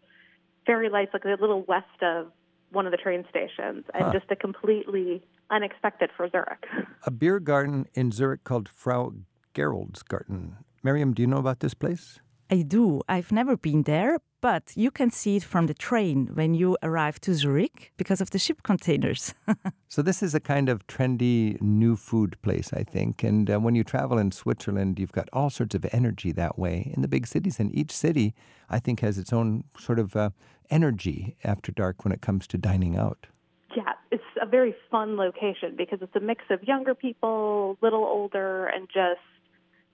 fairy 0.66 0.90
lights, 0.90 1.12
like 1.14 1.26
a 1.26 1.30
little 1.42 1.64
west 1.64 2.02
of 2.02 2.32
one 2.72 2.86
of 2.86 2.92
the 2.92 2.98
train 2.98 3.26
stations, 3.30 3.86
and 3.94 4.06
Huh. 4.06 4.12
just 4.12 4.30
a 4.32 4.36
completely 4.36 5.24
unexpected 5.50 6.10
for 6.16 6.30
Zurich. 6.30 6.66
A 7.06 7.12
beer 7.12 7.40
garden 7.40 7.86
in 7.94 8.12
Zurich 8.12 8.44
called 8.44 8.68
Frau 8.68 9.14
Gerolds 9.54 10.04
Garten. 10.04 10.58
Mirjam, 10.84 11.14
do 11.14 11.22
you 11.22 11.28
know 11.28 11.38
about 11.38 11.60
this 11.60 11.74
place? 11.76 12.20
I 12.50 12.62
do. 12.62 13.02
I've 13.10 13.32
never 13.32 13.58
been 13.58 13.84
there, 13.84 14.20
but 14.40 14.72
you 14.76 14.92
can 14.92 15.10
see 15.10 15.38
it 15.38 15.44
from 15.44 15.66
the 15.66 15.74
train 15.74 16.30
when 16.34 16.54
you 16.54 16.78
arrive 16.84 17.20
to 17.22 17.34
Zurich 17.34 17.92
because 17.98 18.22
of 18.22 18.30
the 18.30 18.40
ship 18.40 18.62
containers. 18.64 19.34
So 19.88 20.02
this 20.02 20.22
is 20.22 20.36
a 20.36 20.42
kind 20.42 20.68
of 20.68 20.86
trendy 20.88 21.62
new 21.62 21.96
food 21.96 22.36
place, 22.42 22.74
I 22.74 22.84
think. 22.84 23.24
And 23.24 23.50
uh, 23.50 23.62
when 23.62 23.76
you 23.76 23.84
travel 23.86 24.18
in 24.18 24.34
Switzerland, 24.34 25.00
you've 25.00 25.14
got 25.14 25.30
all 25.32 25.50
sorts 25.50 25.74
of 25.74 25.86
energy 25.94 26.34
that 26.34 26.60
way 26.60 26.92
in 26.94 27.02
the 27.02 27.08
big 27.08 27.26
cities. 27.26 27.62
And 27.62 27.74
each 27.74 27.94
city, 27.94 28.34
I 28.70 28.80
think, 28.80 29.00
has 29.00 29.18
its 29.18 29.32
own 29.32 29.64
sort 29.80 30.00
of 30.00 30.14
uh, 30.18 30.32
energy 30.70 31.38
after 31.46 31.72
dark 31.72 32.04
when 32.04 32.12
it 32.12 32.22
comes 32.22 32.46
to 32.48 32.58
dining 32.58 32.98
out. 32.98 33.28
Yeah, 33.74 33.94
it's 34.12 34.24
a 34.42 34.46
very 34.46 34.76
fun 34.92 35.16
location 35.16 35.76
because 35.78 36.00
it's 36.02 36.16
a 36.16 36.20
mix 36.20 36.44
of 36.50 36.62
younger 36.64 36.94
people, 36.94 37.78
little 37.82 38.04
older, 38.04 38.66
and 38.66 38.90
just 38.90 39.22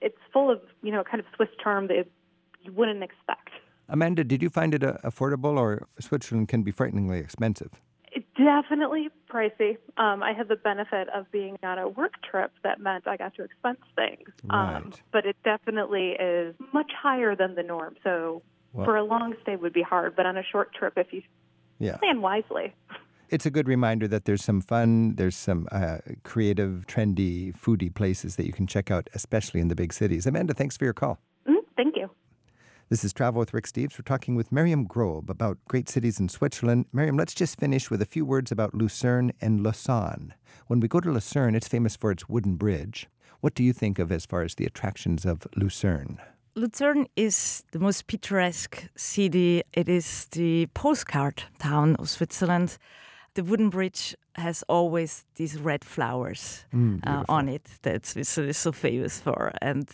it's 0.01 0.17
full 0.33 0.49
of 0.49 0.61
you 0.81 0.91
know 0.91 1.03
kind 1.03 1.19
of 1.19 1.27
Swiss 1.35 1.49
charm 1.61 1.89
that 1.89 2.07
you 2.63 2.71
wouldn't 2.73 3.03
expect. 3.03 3.49
Amanda, 3.89 4.23
did 4.23 4.41
you 4.41 4.49
find 4.49 4.73
it 4.73 4.83
uh, 4.83 4.93
affordable, 5.03 5.57
or 5.57 5.87
Switzerland 5.99 6.47
can 6.47 6.63
be 6.63 6.71
frighteningly 6.71 7.19
expensive? 7.19 7.71
It, 8.13 8.25
Definitely 8.37 9.09
pricey. 9.29 9.77
Um, 9.97 10.23
I 10.23 10.33
had 10.33 10.47
the 10.47 10.55
benefit 10.55 11.07
of 11.15 11.29
being 11.31 11.57
on 11.63 11.77
a 11.77 11.87
work 11.87 12.13
trip 12.29 12.51
that 12.63 12.79
meant 12.79 13.07
I 13.07 13.15
got 13.17 13.35
to 13.35 13.43
expense 13.43 13.79
things. 13.95 14.29
Right. 14.49 14.75
Um, 14.77 14.93
but 15.11 15.25
it 15.25 15.35
definitely 15.43 16.11
is 16.19 16.55
much 16.73 16.91
higher 16.99 17.35
than 17.35 17.55
the 17.55 17.63
norm. 17.63 17.95
So 18.03 18.41
Well- 18.73 18.85
for 18.85 18.95
a 18.95 19.03
long 19.03 19.35
stay 19.43 19.55
would 19.57 19.73
be 19.73 19.81
hard, 19.83 20.15
but 20.15 20.25
on 20.25 20.37
a 20.37 20.43
short 20.43 20.73
trip, 20.73 20.93
if 20.97 21.11
you 21.13 21.21
Yeah. 21.79 21.97
plan 21.97 22.21
wisely. 22.21 22.73
It's 23.29 23.45
a 23.45 23.51
good 23.51 23.67
reminder 23.67 24.07
that 24.09 24.25
there's 24.25 24.43
some 24.43 24.59
fun, 24.61 25.15
there's 25.15 25.35
some 25.37 25.67
uh, 25.71 25.99
creative, 26.23 26.85
trendy, 26.87 27.55
foodie 27.55 27.93
places 27.93 28.35
that 28.37 28.45
you 28.45 28.51
can 28.53 28.67
check 28.67 28.89
out, 28.91 29.09
especially 29.13 29.61
in 29.61 29.67
the 29.67 29.75
big 29.75 29.93
cities. 29.93 30.25
Amanda, 30.25 30.53
thanks 30.53 30.75
for 30.77 30.83
your 30.85 30.93
call. 30.93 31.19
Mm. 32.91 32.93
This 32.93 33.05
is 33.05 33.13
Travel 33.13 33.39
with 33.39 33.53
Rick 33.53 33.67
Steves. 33.67 33.97
We're 33.97 34.03
talking 34.03 34.35
with 34.35 34.51
Mirjam 34.51 34.85
Grob 34.85 35.29
about 35.29 35.57
great 35.67 35.87
cities 35.87 36.19
in 36.19 36.27
Switzerland. 36.27 36.85
Mirjam, 36.93 37.17
let's 37.17 37.33
just 37.33 37.57
finish 37.57 37.89
with 37.89 38.01
a 38.01 38.05
few 38.05 38.25
words 38.25 38.51
about 38.51 38.73
Lucerne 38.73 39.31
and 39.39 39.63
Lausanne. 39.63 40.33
When 40.67 40.81
we 40.81 40.89
go 40.89 40.99
to 40.99 41.09
Lucerne, 41.11 41.55
it's 41.55 41.69
famous 41.69 41.95
for 41.95 42.11
its 42.11 42.27
wooden 42.27 42.55
bridge. 42.55 43.07
What 43.39 43.55
do 43.55 43.63
you 43.63 43.73
think 43.73 43.97
of 43.97 44.11
as 44.11 44.25
far 44.25 44.43
as 44.43 44.55
the 44.55 44.65
attractions 44.65 45.25
of 45.25 45.47
Lucerne? 45.55 46.19
Lucerne 46.55 47.07
is 47.15 47.63
the 47.71 47.79
most 47.79 48.07
picturesque 48.07 48.89
city. 48.97 49.63
It 49.71 49.87
is 49.87 50.25
the 50.31 50.67
postcard 50.73 51.43
town 51.59 51.95
of 51.95 52.09
Switzerland. 52.09 52.77
The 53.35 53.43
wooden 53.43 53.69
bridge 53.69 54.15
has 54.35 54.63
always 54.67 55.23
these 55.35 55.57
red 55.57 55.85
flowers 55.85 56.65
uh, 57.07 57.23
on 57.29 57.47
it 57.47 57.65
that 57.83 58.05
Switzerland 58.05 58.49
is 58.49 58.57
so 58.57 58.73
famous 58.73 59.21
for. 59.21 59.53
And 59.61 59.89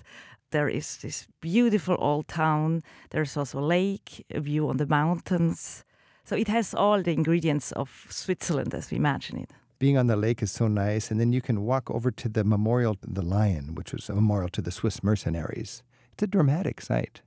there 0.52 0.70
is 0.70 0.98
this 0.98 1.28
beautiful 1.42 1.96
old 2.00 2.28
town. 2.28 2.84
There's 3.10 3.38
also 3.38 3.60
a 3.60 3.62
lake, 3.62 4.26
a 4.32 4.40
view 4.40 4.70
on 4.70 4.78
the 4.78 4.88
mountains. 4.88 5.84
So 6.24 6.36
it 6.36 6.48
has 6.48 6.74
all 6.74 7.02
the 7.02 7.14
ingredients 7.14 7.72
of 7.72 8.08
Switzerland 8.10 8.74
as 8.74 8.92
we 8.92 8.98
imagine 8.98 9.38
it. 9.38 9.52
Being 9.80 9.98
on 9.98 10.08
the 10.08 10.16
lake 10.16 10.42
is 10.42 10.52
so 10.52 10.68
nice, 10.68 11.12
and 11.12 11.20
then 11.20 11.32
you 11.32 11.42
can 11.42 11.64
walk 11.64 11.92
over 11.92 12.10
to 12.10 12.28
the 12.28 12.44
memorial 12.44 12.96
to 12.96 13.08
the 13.08 13.22
lion, 13.22 13.76
which 13.76 13.94
was 13.94 14.10
a 14.10 14.16
memorial 14.16 14.50
to 14.50 14.62
the 14.62 14.72
Swiss 14.72 15.04
mercenaries. 15.04 15.84
It's 16.14 16.24
a 16.24 16.28
dramatic 16.28 16.82
sight. 16.82 17.22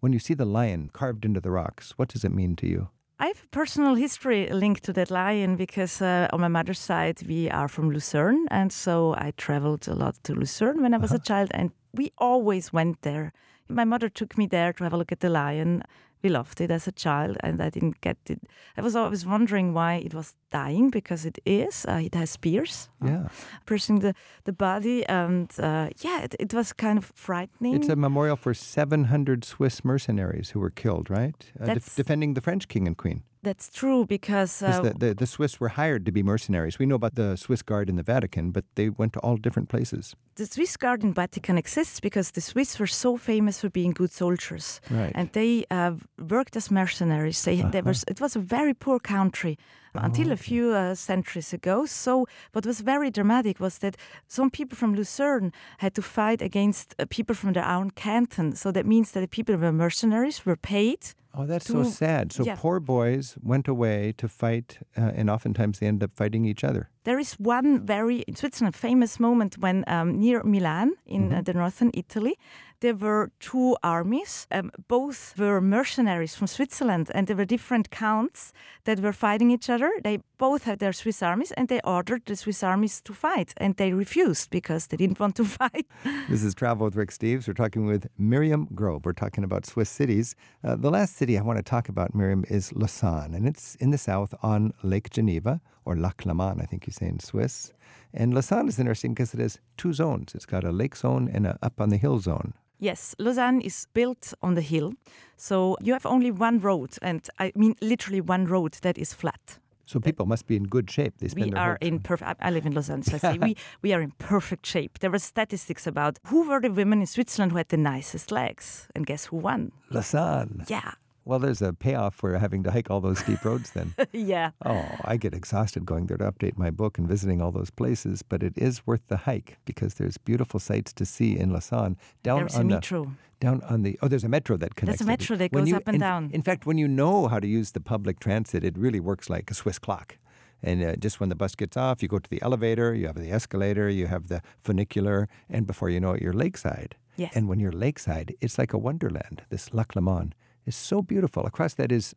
When 0.00 0.14
you 0.14 0.18
see 0.18 0.32
the 0.32 0.46
lion 0.46 0.88
carved 0.94 1.26
into 1.26 1.40
the 1.40 1.50
rocks, 1.50 1.92
what 1.98 2.08
does 2.08 2.24
it 2.24 2.32
mean 2.32 2.56
to 2.56 2.66
you? 2.66 2.88
I 3.18 3.26
have 3.26 3.42
a 3.44 3.48
personal 3.48 3.96
history 3.96 4.48
linked 4.48 4.82
to 4.84 4.94
that 4.94 5.10
lion 5.10 5.56
because 5.56 6.00
uh, 6.00 6.28
on 6.32 6.40
my 6.40 6.48
mother's 6.48 6.78
side 6.78 7.20
we 7.28 7.50
are 7.50 7.68
from 7.68 7.90
Lucerne, 7.90 8.46
and 8.50 8.72
so 8.72 9.14
I 9.18 9.34
traveled 9.36 9.86
a 9.86 9.94
lot 9.94 10.16
to 10.24 10.34
Lucerne 10.34 10.80
when 10.80 10.94
I 10.94 10.96
was 10.96 11.12
a 11.12 11.18
child, 11.18 11.50
and 11.52 11.70
we 11.92 12.12
always 12.18 12.72
went 12.72 13.02
there. 13.02 13.32
My 13.68 13.84
mother 13.84 14.08
took 14.08 14.36
me 14.38 14.46
there 14.46 14.72
to 14.72 14.84
have 14.84 14.92
a 14.92 14.96
look 14.96 15.12
at 15.12 15.20
the 15.20 15.28
lion. 15.30 15.82
We 16.22 16.28
loved 16.28 16.60
it 16.60 16.70
as 16.70 16.86
a 16.86 16.92
child, 16.92 17.38
and 17.42 17.62
I 17.62 17.70
didn't 17.70 18.00
get 18.02 18.18
it. 18.28 18.40
I 18.76 18.82
was 18.82 18.94
always 18.94 19.24
wondering 19.24 19.72
why 19.72 19.94
it 19.94 20.12
was 20.12 20.34
dying 20.50 20.90
because 20.90 21.24
it 21.24 21.38
is. 21.46 21.86
Uh, 21.88 22.00
it 22.04 22.14
has 22.14 22.28
spears 22.30 22.90
Yeah. 23.02 23.28
piercing 23.64 24.00
the, 24.00 24.14
the 24.44 24.52
body, 24.52 25.06
and 25.06 25.50
uh, 25.58 25.88
yeah, 26.04 26.20
it, 26.24 26.34
it 26.38 26.52
was 26.52 26.74
kind 26.74 26.98
of 26.98 27.10
frightening. 27.14 27.74
It's 27.74 27.88
a 27.88 27.96
memorial 27.96 28.36
for 28.36 28.52
700 28.52 29.44
Swiss 29.44 29.82
mercenaries 29.82 30.50
who 30.50 30.60
were 30.60 30.70
killed, 30.70 31.08
right? 31.08 31.52
Uh, 31.58 31.66
That's- 31.66 31.94
defending 31.96 32.34
the 32.34 32.42
French 32.42 32.68
king 32.68 32.86
and 32.86 32.96
queen. 32.98 33.22
That's 33.42 33.70
true 33.70 34.04
because 34.04 34.62
uh, 34.62 34.80
the, 34.82 34.92
the, 34.98 35.14
the 35.14 35.26
Swiss 35.26 35.58
were 35.58 35.70
hired 35.70 36.04
to 36.04 36.12
be 36.12 36.22
mercenaries. 36.22 36.78
We 36.78 36.84
know 36.84 36.96
about 36.96 37.14
the 37.14 37.36
Swiss 37.36 37.62
Guard 37.62 37.88
in 37.88 37.96
the 37.96 38.02
Vatican, 38.02 38.50
but 38.50 38.64
they 38.74 38.90
went 38.90 39.14
to 39.14 39.20
all 39.20 39.36
different 39.38 39.68
places. 39.70 40.14
the 40.36 40.44
Swiss 40.46 40.76
Guard 40.76 41.02
in 41.02 41.14
Vatican 41.14 41.56
exists 41.58 42.00
because 42.00 42.32
the 42.32 42.40
Swiss 42.40 42.78
were 42.78 42.86
so 42.86 43.16
famous 43.16 43.60
for 43.60 43.70
being 43.70 43.92
good 43.92 44.12
soldiers, 44.12 44.80
Right. 44.90 45.12
and 45.14 45.32
they 45.32 45.64
uh, 45.70 45.92
worked 46.18 46.56
as 46.56 46.70
mercenaries. 46.70 47.42
They, 47.44 47.62
they 47.62 47.80
were, 47.82 47.94
it 48.08 48.20
was 48.20 48.36
a 48.36 48.40
very 48.40 48.74
poor 48.74 48.98
country 48.98 49.56
until 49.94 50.30
a 50.32 50.36
few 50.36 50.72
uh, 50.72 50.94
centuries 50.94 51.52
ago. 51.52 51.86
So, 51.86 52.26
what 52.52 52.64
was 52.66 52.80
very 52.80 53.10
dramatic 53.10 53.58
was 53.58 53.78
that 53.78 53.96
some 54.28 54.50
people 54.50 54.76
from 54.76 54.94
Lucerne 54.94 55.52
had 55.78 55.94
to 55.94 56.02
fight 56.02 56.42
against 56.42 56.94
uh, 56.98 57.06
people 57.08 57.34
from 57.34 57.52
their 57.54 57.66
own 57.66 57.90
canton. 57.90 58.54
So 58.54 58.70
that 58.72 58.86
means 58.86 59.10
that 59.12 59.20
the 59.20 59.28
people 59.28 59.54
who 59.56 59.60
were 59.62 59.72
mercenaries 59.72 60.46
were 60.46 60.56
paid. 60.56 60.98
Oh, 61.32 61.46
that's 61.46 61.66
so 61.66 61.84
sad. 61.84 62.32
So 62.32 62.44
yeah. 62.44 62.56
poor 62.58 62.80
boys 62.80 63.36
went 63.42 63.68
away 63.68 64.12
to 64.18 64.28
fight, 64.28 64.78
uh, 64.96 65.12
and 65.14 65.30
oftentimes 65.30 65.78
they 65.78 65.86
end 65.86 66.02
up 66.02 66.10
fighting 66.12 66.44
each 66.44 66.64
other. 66.64 66.90
There 67.04 67.18
is 67.18 67.32
one 67.34 67.86
very 67.86 68.20
in 68.28 68.36
Switzerland 68.36 68.76
famous 68.76 69.18
moment 69.18 69.56
when 69.56 69.84
um, 69.86 70.20
near 70.20 70.42
Milan 70.44 70.96
in 71.06 71.32
uh, 71.32 71.40
the 71.40 71.54
northern 71.54 71.90
Italy, 71.94 72.36
there 72.80 72.94
were 72.94 73.30
two 73.40 73.76
armies. 73.82 74.46
Um, 74.50 74.70
both 74.88 75.34
were 75.38 75.60
mercenaries 75.62 76.34
from 76.34 76.46
Switzerland, 76.46 77.10
and 77.14 77.26
there 77.26 77.36
were 77.36 77.46
different 77.46 77.90
counts 77.90 78.52
that 78.84 79.00
were 79.00 79.12
fighting 79.14 79.50
each 79.50 79.70
other. 79.70 79.90
They 80.02 80.18
both 80.36 80.64
had 80.64 80.78
their 80.78 80.92
Swiss 80.92 81.22
armies, 81.22 81.52
and 81.52 81.68
they 81.68 81.80
ordered 81.84 82.24
the 82.26 82.36
Swiss 82.36 82.62
armies 82.62 83.00
to 83.02 83.14
fight, 83.14 83.54
and 83.56 83.76
they 83.76 83.92
refused 83.92 84.50
because 84.50 84.86
they 84.86 84.96
didn't 84.96 85.20
want 85.20 85.36
to 85.36 85.44
fight. 85.60 85.86
This 86.28 86.42
is 86.42 86.54
Travel 86.54 86.86
with 86.86 86.96
Rick 86.96 87.10
Steves. 87.10 87.48
We're 87.48 87.54
talking 87.54 87.86
with 87.86 88.08
Mirjam 88.18 88.74
Grob. 88.74 89.06
We're 89.06 89.12
talking 89.12 89.44
about 89.44 89.64
Swiss 89.64 89.88
cities. 89.88 90.34
Uh, 90.62 90.76
the 90.76 90.90
last 90.90 91.16
city 91.16 91.38
I 91.38 91.42
want 91.42 91.58
to 91.58 91.62
talk 91.62 91.88
about, 91.88 92.12
Mirjam, 92.14 92.50
is 92.50 92.72
Lausanne, 92.74 93.34
and 93.34 93.46
it's 93.46 93.74
in 93.76 93.90
the 93.90 93.98
south 93.98 94.34
on 94.42 94.72
Lake 94.82 95.08
Geneva, 95.10 95.60
or 95.90 95.96
Lac 95.96 96.18
Léman, 96.18 96.62
I 96.62 96.66
think 96.66 96.86
you 96.86 96.92
say 96.92 97.06
in 97.06 97.18
Swiss. 97.18 97.72
And 98.14 98.32
Lausanne 98.32 98.68
is 98.68 98.78
interesting 98.78 99.12
because 99.12 99.34
it 99.34 99.40
has 99.40 99.58
two 99.76 99.92
zones. 99.92 100.34
It's 100.34 100.46
got 100.46 100.64
a 100.64 100.70
lake 100.70 100.96
zone 100.96 101.28
and 101.32 101.46
a 101.46 101.58
up 101.62 101.80
on 101.80 101.90
the 101.90 101.96
hill 101.96 102.20
zone. 102.20 102.54
Yes, 102.78 103.14
Lausanne 103.18 103.60
is 103.60 103.86
built 103.92 104.32
on 104.40 104.54
the 104.54 104.62
hill, 104.62 104.94
so 105.36 105.76
you 105.82 105.92
have 105.92 106.06
only 106.06 106.30
one 106.30 106.60
road, 106.60 106.96
and 107.02 107.28
I 107.38 107.52
mean 107.54 107.74
literally 107.82 108.22
one 108.22 108.46
road 108.46 108.72
that 108.80 108.96
is 108.96 109.12
flat. 109.12 109.58
So 109.84 110.00
people 110.00 110.24
must 110.24 110.46
be 110.46 110.56
in 110.56 110.64
good 110.64 110.90
shape. 110.90 111.18
They 111.18 111.28
spend 111.28 111.52
we 111.52 111.58
are 111.58 111.76
in 111.80 111.98
perfect. 111.98 112.40
I 112.40 112.50
live 112.50 112.64
in 112.64 112.74
Lausanne, 112.74 113.02
so 113.02 113.16
I 113.16 113.18
say 113.18 113.38
we 113.42 113.56
we 113.82 113.92
are 113.92 114.00
in 114.00 114.12
perfect 114.18 114.64
shape. 114.64 115.00
There 115.00 115.10
were 115.10 115.18
statistics 115.18 115.86
about 115.86 116.18
who 116.28 116.48
were 116.48 116.60
the 116.60 116.70
women 116.70 117.00
in 117.00 117.06
Switzerland 117.06 117.52
who 117.52 117.58
had 117.58 117.68
the 117.68 117.76
nicest 117.76 118.30
legs, 118.32 118.88
and 118.94 119.04
guess 119.04 119.26
who 119.26 119.36
won? 119.36 119.72
Lausanne. 119.90 120.64
Yeah, 120.68 120.92
Well, 121.24 121.38
there's 121.38 121.62
a 121.62 121.72
payoff 121.72 122.14
for 122.14 122.36
having 122.38 122.62
to 122.64 122.70
hike 122.70 122.90
all 122.90 123.00
those 123.00 123.18
steep 123.18 123.44
roads 123.44 123.70
then. 123.70 123.94
yeah. 124.12 124.50
Oh, 124.64 124.84
I 125.04 125.16
get 125.16 125.34
exhausted 125.34 125.84
going 125.84 126.06
there 126.06 126.16
to 126.16 126.30
update 126.32 126.56
my 126.56 126.70
book 126.70 126.98
and 126.98 127.06
visiting 127.06 127.40
all 127.42 127.52
those 127.52 127.70
places, 127.70 128.22
but 128.22 128.42
it 128.42 128.54
is 128.56 128.86
worth 128.86 129.02
the 129.08 129.18
hike 129.18 129.58
because 129.64 129.94
there's 129.94 130.16
beautiful 130.18 130.58
sights 130.58 130.92
to 130.94 131.04
see 131.04 131.38
in 131.38 131.50
Lausanne. 131.52 131.96
Down 132.22 132.40
There's 132.40 132.56
a 132.56 132.58
on 132.60 132.68
the 132.68 133.06
down 133.40 133.62
on 133.62 133.82
the 133.82 133.98
oh, 134.02 134.08
there's 134.08 134.24
a 134.24 134.28
metro 134.28 134.56
that 134.58 134.76
connects. 134.76 135.00
a 135.00 135.04
metro 135.04 135.36
that 135.36 135.50
goes 135.52 135.68
you- 135.68 135.76
up 135.76 135.84
and 135.86 135.94
in- 135.96 136.00
down. 136.00 136.30
In 136.32 136.42
fact, 136.42 136.66
when 136.66 136.78
you 136.78 136.88
know 136.88 137.28
how 137.28 137.38
to 137.38 137.46
use 137.46 137.72
the 137.72 137.80
public 137.80 138.18
transit, 138.20 138.64
it 138.64 138.76
really 138.76 139.00
works 139.00 139.28
like 139.30 139.50
a 139.50 139.54
Swiss 139.54 139.78
clock. 139.78 140.18
And 140.62 140.82
uh, 140.84 140.96
just 140.96 141.20
when 141.20 141.30
the 141.30 141.34
bus 141.34 141.54
gets 141.54 141.76
off, 141.76 142.02
you 142.02 142.08
go 142.08 142.18
to 142.18 142.28
the 142.28 142.42
elevator, 142.42 142.94
you 142.94 143.06
have 143.06 143.16
the 143.16 143.30
escalator, 143.30 143.88
you 143.88 144.08
have 144.08 144.28
the 144.28 144.42
funicular, 144.62 145.26
and 145.48 145.66
before 145.66 145.88
you 145.88 146.00
know 146.00 146.12
it, 146.12 146.22
you're 146.22 146.34
lakeside. 146.34 146.96
Yes. 147.16 147.32
And 147.34 147.48
when 147.48 147.60
you're 147.60 147.72
lakeside, 147.72 148.34
it's 148.42 148.58
like 148.58 148.74
a 148.74 148.78
wonderland. 148.78 149.42
This 149.48 149.72
Lac 149.72 149.88
Léman 149.94 150.32
is 150.66 150.76
so 150.76 151.02
beautiful. 151.02 151.44
Across 151.46 151.74
that 151.74 151.92
is 151.92 152.14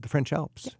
the 0.00 0.08
French 0.08 0.32
Alps. 0.32 0.76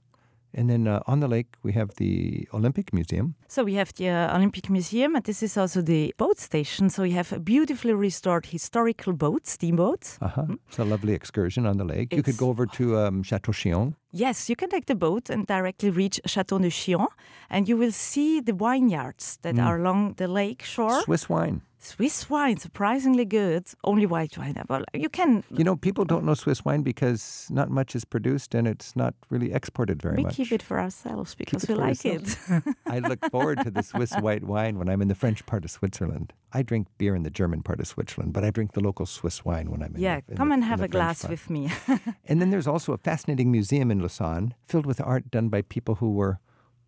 And 0.53 0.69
then 0.69 0.89
uh, 0.89 1.01
on 1.07 1.21
the 1.21 1.29
lake, 1.29 1.55
we 1.63 1.73
have 1.75 1.95
the 1.97 2.49
Olympic 2.53 2.93
Museum. 2.93 3.35
So 3.47 3.63
we 3.63 3.75
have 3.75 3.93
the 3.95 4.09
uh, 4.09 4.37
Olympic 4.37 4.69
Museum, 4.69 5.15
and 5.15 5.25
this 5.25 5.43
is 5.43 5.57
also 5.57 5.81
the 5.81 6.13
boat 6.19 6.41
station. 6.41 6.91
So 6.91 7.05
you 7.05 7.15
have 7.15 7.45
beautifully 7.45 7.93
restored 7.93 8.47
historical 8.47 9.13
boats, 9.13 9.53
steamboats. 9.53 10.19
Uh-huh. 10.21 10.47
It's 10.69 10.79
a 10.79 10.85
lovely 10.85 11.13
excursion 11.13 11.67
on 11.67 11.77
the 11.77 11.85
lake. 11.85 12.13
you 12.13 12.23
could 12.25 12.37
go 12.37 12.49
over 12.49 12.67
to 12.67 12.99
um, 12.99 13.23
Chateau 13.23 13.53
Chillon. 13.53 13.95
Yes, 14.13 14.49
you 14.49 14.57
can 14.57 14.69
take 14.71 14.87
the 14.87 14.97
boat 14.97 15.31
and 15.31 15.47
directly 15.47 15.91
reach 15.91 16.21
Chateau 16.27 16.59
de 16.59 16.71
Chillon, 16.71 17.07
and 17.49 17.69
you 17.69 17.77
will 17.77 17.93
see 17.93 18.41
the 18.41 18.53
vineyards 18.53 19.39
that 19.43 19.57
are 19.57 19.79
along 19.79 20.15
the 20.17 20.27
lake 20.27 20.65
shore. 20.65 21.01
Swiss 21.03 21.29
wine. 21.29 21.63
Swiss 21.83 22.29
wine, 22.29 22.59
surprisingly 22.59 23.25
good. 23.25 23.67
Only 23.85 24.05
white 24.05 24.37
wine. 24.37 24.63
Well, 24.69 24.85
you 24.93 25.09
can. 25.09 25.43
You 25.51 25.65
know, 25.65 25.77
people 25.77 26.05
don't 26.05 26.25
know 26.27 26.35
Swiss 26.35 26.63
wine 26.63 26.83
because 26.83 27.47
not 27.51 27.71
much 27.71 27.97
is 27.97 28.05
produced 28.05 28.55
and 28.55 28.69
it's 28.69 28.95
not 28.95 29.15
really 29.31 29.53
exported 29.55 30.03
very 30.03 30.17
we 30.17 30.23
much. 30.25 30.37
We 30.37 30.45
keep 30.45 30.53
it 30.53 30.63
for 30.63 30.79
ourselves 30.79 31.35
because 31.35 31.67
we 31.67 31.75
like 31.75 32.05
yourselves. 32.05 32.37
it. 32.51 32.77
I 32.87 32.99
look 32.99 33.25
forward 33.31 33.61
to 33.65 33.71
the 33.71 33.83
Swiss 33.83 34.13
white 34.17 34.45
wine 34.45 34.79
when 34.79 34.91
I'm 34.91 35.01
in 35.01 35.09
the 35.09 35.15
French 35.15 35.47
part 35.47 35.65
of 35.65 35.71
Switzerland. 35.71 36.35
I 36.53 36.63
drink 36.63 36.89
beer 36.99 37.17
in 37.17 37.23
the 37.23 37.31
German 37.31 37.63
part 37.63 37.81
of 37.81 37.87
Switzerland, 37.87 38.35
but 38.35 38.45
I 38.45 38.51
drink 38.51 38.73
the 38.73 38.81
local 38.81 39.07
Swiss 39.07 39.43
wine 39.45 39.71
when 39.71 39.83
I'm 39.83 39.95
in 39.95 40.03
yeah, 40.03 40.21
the, 40.27 40.33
in 40.33 40.37
come 40.37 40.49
the- 40.51 40.55
and 40.55 40.65
have 40.65 40.81
a 40.81 40.83
French 40.83 40.93
glass 40.93 41.23
part. 41.23 41.31
with 41.31 41.49
me. 41.49 41.71
And 42.27 42.41
then 42.41 42.51
there's 42.51 42.67
also 42.67 42.93
a 42.93 42.99
fascinating 42.99 43.51
museum 43.51 43.91
in 43.91 44.01
Lausanne 44.01 44.55
filled 44.67 44.87
with 44.87 45.01
art 45.01 45.31
done 45.31 45.49
by 45.49 45.63
people 45.63 45.97
who 45.97 46.13
were 46.13 46.39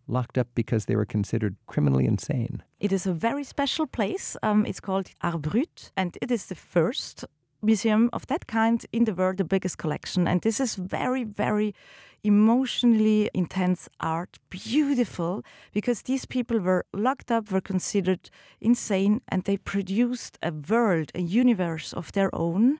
locked 0.07 0.37
up 0.37 0.47
because 0.55 0.85
they 0.85 0.95
were 0.95 1.05
considered 1.05 1.55
criminally 1.67 2.05
insane. 2.05 2.63
It 2.79 2.91
is 2.91 3.05
a 3.05 3.13
very 3.13 3.43
special 3.43 3.87
place. 3.87 4.37
Um, 4.43 4.65
it's 4.65 4.79
called 4.79 5.09
Art 5.21 5.41
Brut, 5.41 5.91
and 5.95 6.17
it 6.21 6.31
is 6.31 6.47
the 6.47 6.55
first 6.55 7.25
museum 7.61 8.09
of 8.11 8.27
that 8.27 8.45
kind 8.47 8.85
in 8.91 9.05
the 9.05 9.13
world, 9.13 9.37
the 9.37 9.43
biggest 9.43 9.77
collection. 9.77 10.27
And 10.27 10.41
this 10.41 10.59
is 10.59 10.75
very, 10.75 11.23
very 11.23 11.73
emotionally 12.23 13.29
intense 13.33 13.89
art, 13.99 14.39
beautiful, 14.49 15.43
because 15.73 16.03
these 16.03 16.25
people 16.25 16.59
were 16.59 16.85
locked 16.93 17.31
up, 17.31 17.51
were 17.51 17.61
considered 17.61 18.29
insane, 18.61 19.21
and 19.27 19.43
they 19.43 19.57
produced 19.57 20.37
a 20.41 20.51
world, 20.51 21.11
a 21.15 21.21
universe 21.21 21.93
of 21.93 22.11
their 22.13 22.33
own. 22.33 22.79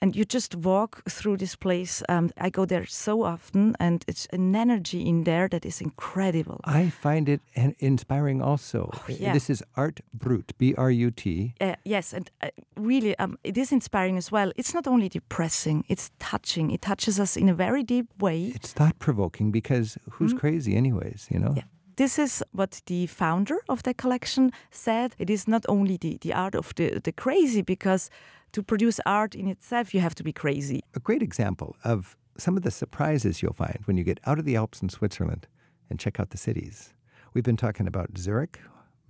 And 0.00 0.16
you 0.16 0.24
just 0.24 0.54
walk 0.54 1.02
through 1.08 1.36
this 1.38 1.56
place. 1.56 2.02
Um, 2.08 2.30
I 2.38 2.50
go 2.50 2.64
there 2.64 2.86
so 2.86 3.22
often, 3.22 3.74
and 3.78 4.04
it's 4.06 4.26
an 4.32 4.54
energy 4.54 5.06
in 5.06 5.24
there 5.24 5.48
that 5.48 5.64
is 5.64 5.80
incredible. 5.80 6.60
I 6.64 6.90
find 6.90 7.28
it 7.28 7.40
an- 7.56 7.76
inspiring 7.78 8.42
also. 8.42 8.90
Oh, 8.94 9.04
yeah. 9.08 9.32
This 9.32 9.50
is 9.50 9.62
Art 9.76 10.00
Brut, 10.12 10.52
B 10.58 10.74
R 10.76 10.90
U 10.90 11.10
T. 11.10 11.54
Uh, 11.60 11.74
yes, 11.84 12.12
and 12.12 12.30
uh, 12.42 12.48
really, 12.76 13.18
um, 13.18 13.38
it 13.44 13.58
is 13.58 13.72
inspiring 13.72 14.16
as 14.16 14.30
well. 14.32 14.52
It's 14.56 14.74
not 14.74 14.86
only 14.86 15.08
depressing; 15.08 15.84
it's 15.88 16.10
touching. 16.18 16.70
It 16.70 16.82
touches 16.82 17.18
us 17.20 17.36
in 17.36 17.48
a 17.48 17.54
very 17.54 17.82
deep 17.82 18.06
way. 18.18 18.52
It's 18.54 18.72
thought 18.72 18.98
provoking 18.98 19.50
because 19.50 19.98
who's 20.10 20.32
crazy, 20.32 20.76
anyways, 20.76 21.28
you 21.30 21.38
know? 21.38 21.48
Mm-hmm. 21.48 21.58
Yeah. 21.58 21.64
This 21.96 22.18
is 22.18 22.44
what 22.52 22.80
the 22.86 23.06
founder 23.08 23.56
of 23.68 23.82
the 23.82 23.92
collection 23.92 24.52
said. 24.70 25.16
It 25.18 25.30
is 25.30 25.48
not 25.48 25.64
only 25.68 25.96
the, 25.96 26.18
the 26.20 26.32
art 26.32 26.54
of 26.54 26.72
the, 26.76 27.00
the 27.00 27.12
crazy, 27.12 27.62
because 27.62 28.08
to 28.52 28.62
produce 28.62 29.00
art 29.06 29.34
in 29.34 29.48
itself, 29.48 29.94
you 29.94 30.00
have 30.00 30.14
to 30.16 30.24
be 30.24 30.32
crazy. 30.32 30.82
A 30.94 31.00
great 31.00 31.22
example 31.22 31.76
of 31.84 32.16
some 32.36 32.56
of 32.56 32.62
the 32.62 32.70
surprises 32.70 33.42
you'll 33.42 33.52
find 33.52 33.80
when 33.84 33.96
you 33.96 34.04
get 34.04 34.20
out 34.26 34.38
of 34.38 34.44
the 34.44 34.56
Alps 34.56 34.80
in 34.80 34.88
Switzerland 34.88 35.46
and 35.90 35.98
check 35.98 36.20
out 36.20 36.30
the 36.30 36.38
cities. 36.38 36.94
We've 37.34 37.44
been 37.44 37.56
talking 37.56 37.86
about 37.86 38.16
Zurich, 38.16 38.60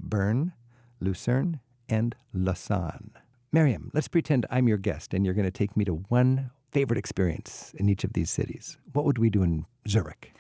Bern, 0.01 0.53
Lucerne, 1.01 1.61
and 1.89 2.15
Lausanne. 2.33 3.13
Mirjam, 3.55 3.91
let's 3.95 4.09
pretend 4.09 4.47
I'm 4.51 4.69
your 4.69 4.79
guest 4.79 5.15
and 5.15 5.25
you're 5.25 5.35
going 5.35 5.45
to 5.45 5.51
take 5.51 5.77
me 5.77 5.85
to 5.85 5.95
one 6.09 6.51
favorite 6.71 6.99
experience 6.99 7.73
in 7.77 7.89
each 7.89 8.05
of 8.05 8.13
these 8.13 8.31
cities. 8.31 8.77
What 8.93 9.05
would 9.05 9.19
we 9.19 9.31
do 9.31 9.43
in 9.43 9.67
Zurich? 9.89 10.35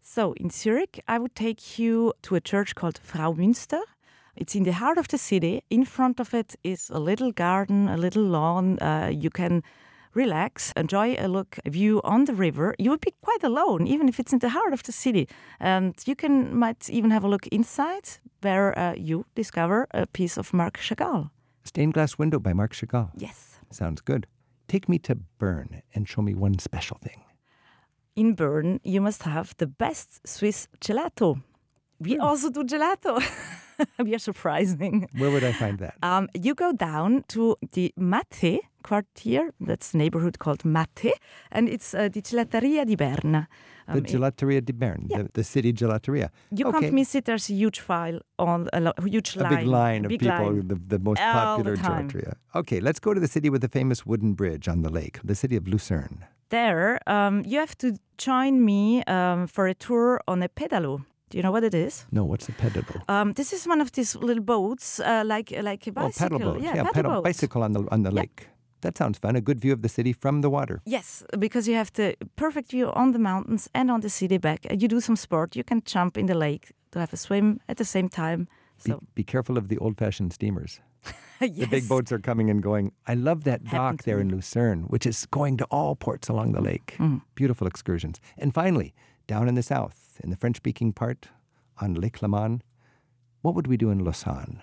So 0.00 0.32
in 0.34 0.50
Zurich, 0.50 1.02
I 1.08 1.18
would 1.18 1.34
take 1.34 1.78
you 1.78 2.12
to 2.22 2.34
a 2.34 2.40
church 2.40 2.74
called 2.74 3.00
Fraumünster. 3.00 3.80
It's 4.36 4.54
in 4.54 4.64
the 4.64 4.72
heart 4.72 4.98
of 4.98 5.08
the 5.08 5.18
city. 5.18 5.62
In 5.70 5.84
front 5.84 6.20
of 6.20 6.34
it 6.34 6.56
is 6.62 6.90
a 6.90 6.98
little 6.98 7.32
garden, 7.32 7.88
a 7.88 7.96
little 7.96 8.24
lawn. 8.24 8.78
Uh, 8.78 9.10
you 9.12 9.30
can 9.30 9.62
relax, 10.14 10.72
enjoy 10.76 11.14
a 11.18 11.28
look, 11.28 11.58
a 11.64 11.70
view 11.70 12.00
on 12.04 12.24
the 12.24 12.34
river. 12.34 12.74
You 12.78 12.90
would 12.90 13.00
be 13.00 13.14
quite 13.20 13.42
alone, 13.42 13.86
even 13.86 14.08
if 14.08 14.18
it's 14.18 14.32
in 14.32 14.38
the 14.38 14.48
heart 14.48 14.72
of 14.72 14.82
the 14.82 14.92
city. 14.92 15.28
And 15.60 15.94
you 16.06 16.14
can 16.16 16.56
might 16.56 16.88
even 16.90 17.10
have 17.10 17.24
a 17.24 17.28
look 17.28 17.46
inside, 17.48 18.08
where 18.42 18.78
uh, 18.78 18.94
you 18.96 19.24
discover 19.34 19.86
a 19.92 20.06
piece 20.06 20.36
of 20.36 20.52
Marc 20.52 20.78
Chagall. 20.78 21.30
Stained 21.64 21.94
glass 21.94 22.18
window 22.18 22.38
by 22.38 22.52
Marc 22.52 22.74
Chagall. 22.74 23.10
Yes. 23.16 23.58
Sounds 23.70 24.00
good. 24.00 24.26
Take 24.68 24.88
me 24.88 24.98
to 25.00 25.16
Bern 25.38 25.82
and 25.94 26.08
show 26.08 26.22
me 26.22 26.34
one 26.34 26.58
special 26.58 26.98
thing. 27.02 27.22
In 28.16 28.34
Bern, 28.34 28.80
you 28.84 29.00
must 29.00 29.22
have 29.22 29.54
the 29.58 29.66
best 29.66 30.26
Swiss 30.26 30.68
gelato. 30.80 31.42
We 31.98 32.18
also 32.18 32.50
do 32.50 32.64
gelato. 32.64 33.22
we 33.98 34.14
are 34.14 34.18
surprising. 34.18 35.08
Where 35.16 35.30
would 35.30 35.44
I 35.44 35.52
find 35.52 35.78
that? 35.78 35.94
Um, 36.02 36.28
you 36.34 36.54
go 36.54 36.72
down 36.72 37.24
to 37.28 37.56
the 37.72 37.92
Matte 37.96 38.60
quartier, 38.82 39.50
that's 39.60 39.94
a 39.94 39.96
neighborhood 39.96 40.38
called 40.38 40.64
Matte, 40.64 41.12
and 41.50 41.68
it's 41.68 41.94
uh, 41.94 42.08
the 42.08 42.20
Gelateria 42.20 42.84
di 42.84 42.96
Berna. 42.96 43.48
the 43.92 44.00
Gelateria 44.00 44.64
di 44.64 44.72
Bern, 44.72 45.06
yeah. 45.08 45.18
the, 45.18 45.30
the 45.34 45.44
city 45.44 45.72
gelateria. 45.72 46.30
You 46.50 46.66
okay. 46.66 46.80
can't 46.80 46.94
miss 46.94 47.14
it. 47.14 47.24
There's 47.24 47.50
a 47.50 47.54
huge 47.54 47.80
file 47.80 48.20
on 48.38 48.68
a 48.72 48.80
lo- 48.80 48.92
huge 49.04 49.36
a 49.36 49.42
line. 49.42 49.56
big 49.56 49.66
line 49.66 50.04
of 50.04 50.08
big 50.08 50.20
people, 50.20 50.36
line. 50.36 50.68
The, 50.68 50.74
the 50.74 50.98
most 50.98 51.18
the 51.18 51.32
popular 51.32 51.76
time. 51.76 52.08
gelateria. 52.08 52.34
Okay, 52.54 52.80
let's 52.80 53.00
go 53.00 53.14
to 53.14 53.20
the 53.20 53.28
city 53.28 53.50
with 53.50 53.60
the 53.60 53.68
famous 53.68 54.06
wooden 54.06 54.34
bridge 54.34 54.68
on 54.68 54.82
the 54.82 54.90
lake, 54.90 55.18
the 55.24 55.34
city 55.34 55.56
of 55.56 55.66
Lucerne. 55.66 56.24
There, 56.50 57.00
um, 57.06 57.42
you 57.46 57.58
have 57.58 57.76
to 57.78 57.96
join 58.16 58.64
me 58.64 59.02
um, 59.04 59.46
for 59.46 59.66
a 59.66 59.74
tour 59.74 60.20
on 60.28 60.42
a 60.42 60.48
pedalo. 60.48 61.04
Do 61.34 61.38
you 61.38 61.42
know 61.42 61.50
what 61.50 61.64
it 61.64 61.74
is? 61.74 62.06
No, 62.12 62.24
what's 62.24 62.48
a 62.48 62.52
pedalo? 62.52 63.02
Um, 63.08 63.32
this 63.32 63.52
is 63.52 63.66
one 63.66 63.80
of 63.80 63.90
these 63.90 64.14
little 64.14 64.44
boats, 64.44 65.00
uh, 65.00 65.24
like 65.26 65.50
like 65.62 65.84
a 65.88 65.92
bicycle. 65.92 66.06
Oh, 66.06 66.10
paddle 66.12 66.38
boat. 66.38 66.62
Yeah, 66.62 66.68
Yeah, 66.76 66.82
paddle 66.84 66.92
pedal 66.94 67.12
boat. 67.12 67.24
bicycle 67.24 67.62
on 67.64 67.72
the 67.72 67.80
on 67.90 68.02
the 68.04 68.10
Yeah. 68.10 68.20
lake. 68.20 68.46
That 68.82 68.96
sounds 68.98 69.18
fun. 69.18 69.36
A 69.36 69.40
good 69.40 69.58
view 69.60 69.72
of 69.72 69.80
the 69.82 69.88
city 69.88 70.12
from 70.12 70.42
the 70.42 70.48
water. 70.48 70.80
Yes, 70.86 71.24
because 71.38 71.66
you 71.70 71.76
have 71.76 71.90
the 71.92 72.14
perfect 72.36 72.70
view 72.70 72.92
on 72.94 73.12
the 73.12 73.18
mountains 73.18 73.68
and 73.74 73.90
on 73.90 74.00
the 74.00 74.08
city 74.08 74.38
back. 74.38 74.60
And 74.70 74.80
you 74.82 74.88
do 74.88 75.00
some 75.00 75.16
sport. 75.16 75.56
You 75.56 75.64
can 75.64 75.82
jump 75.84 76.16
in 76.16 76.26
the 76.26 76.34
lake 76.34 76.66
to 76.92 76.98
have 76.98 77.12
a 77.12 77.16
swim 77.16 77.58
at 77.68 77.76
the 77.76 77.84
same 77.84 78.08
time. 78.08 78.46
Be, 78.84 78.90
So 78.90 78.98
be 79.14 79.24
careful 79.24 79.56
of 79.58 79.66
the 79.68 79.78
old-fashioned 79.78 80.32
steamers. 80.32 80.80
yes. 81.40 81.56
The 81.58 81.66
big 81.66 81.88
boats 81.88 82.12
are 82.12 82.20
coming 82.22 82.50
and 82.50 82.62
going. 82.62 82.92
I 83.12 83.14
love 83.14 83.42
that 83.44 83.60
dock 83.64 84.02
there 84.04 84.20
in. 84.20 84.28
Lucerne, 84.28 84.84
which 84.90 85.06
is 85.06 85.26
going 85.26 85.56
to 85.58 85.64
all 85.70 85.96
ports 85.96 86.28
along 86.30 86.52
the 86.54 86.60
lake. 86.60 86.94
Mm. 86.98 87.20
Beautiful 87.34 87.66
excursions. 87.66 88.20
And 88.38 88.54
finally, 88.54 88.92
down 89.26 89.48
in 89.48 89.54
the 89.54 89.62
south, 89.62 90.20
in 90.22 90.30
the 90.30 90.36
French-speaking 90.36 90.92
part, 90.92 91.28
on 91.80 91.94
Lake 91.94 92.22
Leman, 92.22 92.62
what 93.42 93.54
would 93.54 93.66
we 93.66 93.76
do 93.76 93.90
in 93.90 94.04
Lausanne? 94.04 94.62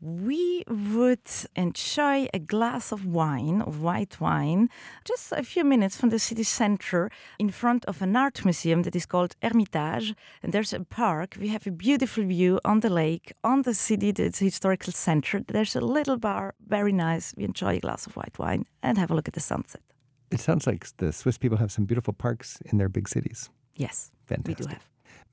We 0.00 0.62
would 0.68 1.28
enjoy 1.56 2.28
a 2.32 2.38
glass 2.38 2.92
of 2.92 3.04
wine, 3.04 3.62
of 3.62 3.82
white 3.82 4.20
wine, 4.20 4.70
just 5.04 5.32
a 5.32 5.42
few 5.42 5.64
minutes 5.64 5.96
from 5.96 6.10
the 6.10 6.20
city 6.20 6.44
center 6.44 7.10
in 7.40 7.50
front 7.50 7.84
of 7.86 8.00
an 8.00 8.14
art 8.14 8.44
museum 8.44 8.82
that 8.82 8.94
is 8.94 9.06
called 9.06 9.34
Hermitage. 9.42 10.14
And 10.40 10.52
there's 10.52 10.72
a 10.72 10.84
park. 10.84 11.36
We 11.40 11.48
have 11.48 11.66
a 11.66 11.72
beautiful 11.72 12.22
view 12.24 12.60
on 12.64 12.78
the 12.78 12.90
lake, 12.90 13.32
on 13.42 13.62
the 13.62 13.74
city, 13.74 14.12
the 14.12 14.30
historical 14.30 14.92
center. 14.92 15.40
There's 15.40 15.74
a 15.74 15.80
little 15.80 16.16
bar, 16.16 16.54
very 16.64 16.92
nice. 16.92 17.34
We 17.36 17.42
enjoy 17.42 17.78
a 17.78 17.80
glass 17.80 18.06
of 18.06 18.14
white 18.14 18.38
wine 18.38 18.66
and 18.84 18.98
have 18.98 19.10
a 19.10 19.14
look 19.14 19.26
at 19.26 19.34
the 19.34 19.40
sunset. 19.40 19.82
It 20.30 20.38
sounds 20.38 20.64
like 20.64 20.86
the 20.98 21.12
Swiss 21.12 21.38
people 21.38 21.58
have 21.58 21.72
some 21.72 21.86
beautiful 21.86 22.14
parks 22.14 22.60
in 22.66 22.78
their 22.78 22.88
big 22.88 23.08
cities. 23.08 23.50
Yes, 23.78 24.10
Fantastic. 24.26 24.58
we 24.58 24.64
do 24.64 24.68
have. 24.70 24.84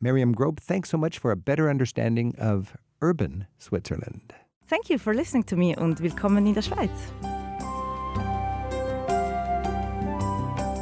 Mirjam 0.02 0.36
Grob, 0.36 0.60
thanks 0.60 0.90
so 0.90 0.98
much 0.98 1.18
for 1.18 1.32
a 1.32 1.36
better 1.36 1.70
understanding 1.70 2.36
of 2.38 2.78
urban 3.02 3.48
Switzerland. 3.58 4.34
Thank 4.68 4.90
you 4.90 4.98
for 4.98 5.14
listening 5.14 5.44
to 5.44 5.56
me 5.56 5.76
und 5.76 6.00
willkommen 6.00 6.48
in 6.48 6.54
der 6.54 6.62
Schweiz. 6.62 7.12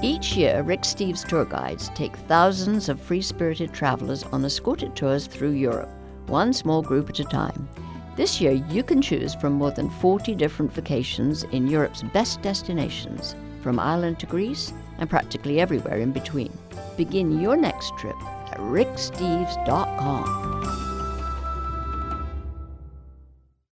Each 0.04 0.36
year, 0.36 0.62
Rick 0.64 0.82
Steves 0.82 1.26
tour 1.26 1.46
guides 1.46 1.90
take 1.96 2.16
thousands 2.28 2.90
of 2.90 3.00
free 3.00 3.22
spirited 3.22 3.74
travelers 3.74 4.24
on 4.34 4.44
escorted 4.44 4.96
tours 4.98 5.28
through 5.28 5.52
Europe, 5.52 5.90
one 6.28 6.52
small 6.52 6.82
group 6.82 7.10
at 7.10 7.20
a 7.20 7.24
time. 7.24 7.70
This 8.18 8.42
year, 8.42 8.52
you 8.52 8.84
can 8.84 9.02
choose 9.02 9.34
from 9.34 9.54
more 9.54 9.72
than 9.72 9.90
40 9.90 10.36
different 10.36 10.74
vacations 10.74 11.44
in 11.46 11.70
Europe's 11.70 12.04
best 12.04 12.42
destinations, 12.42 13.36
from 13.62 13.80
Ireland 13.80 14.20
to 14.20 14.26
Greece 14.26 14.74
and 14.98 15.10
practically 15.10 15.62
everywhere 15.62 16.00
in 16.00 16.12
between. 16.12 16.52
Begin 16.98 17.40
your 17.40 17.56
next 17.56 17.98
trip 17.98 18.22
at 18.52 18.60
ricksteves.com. 18.60 20.93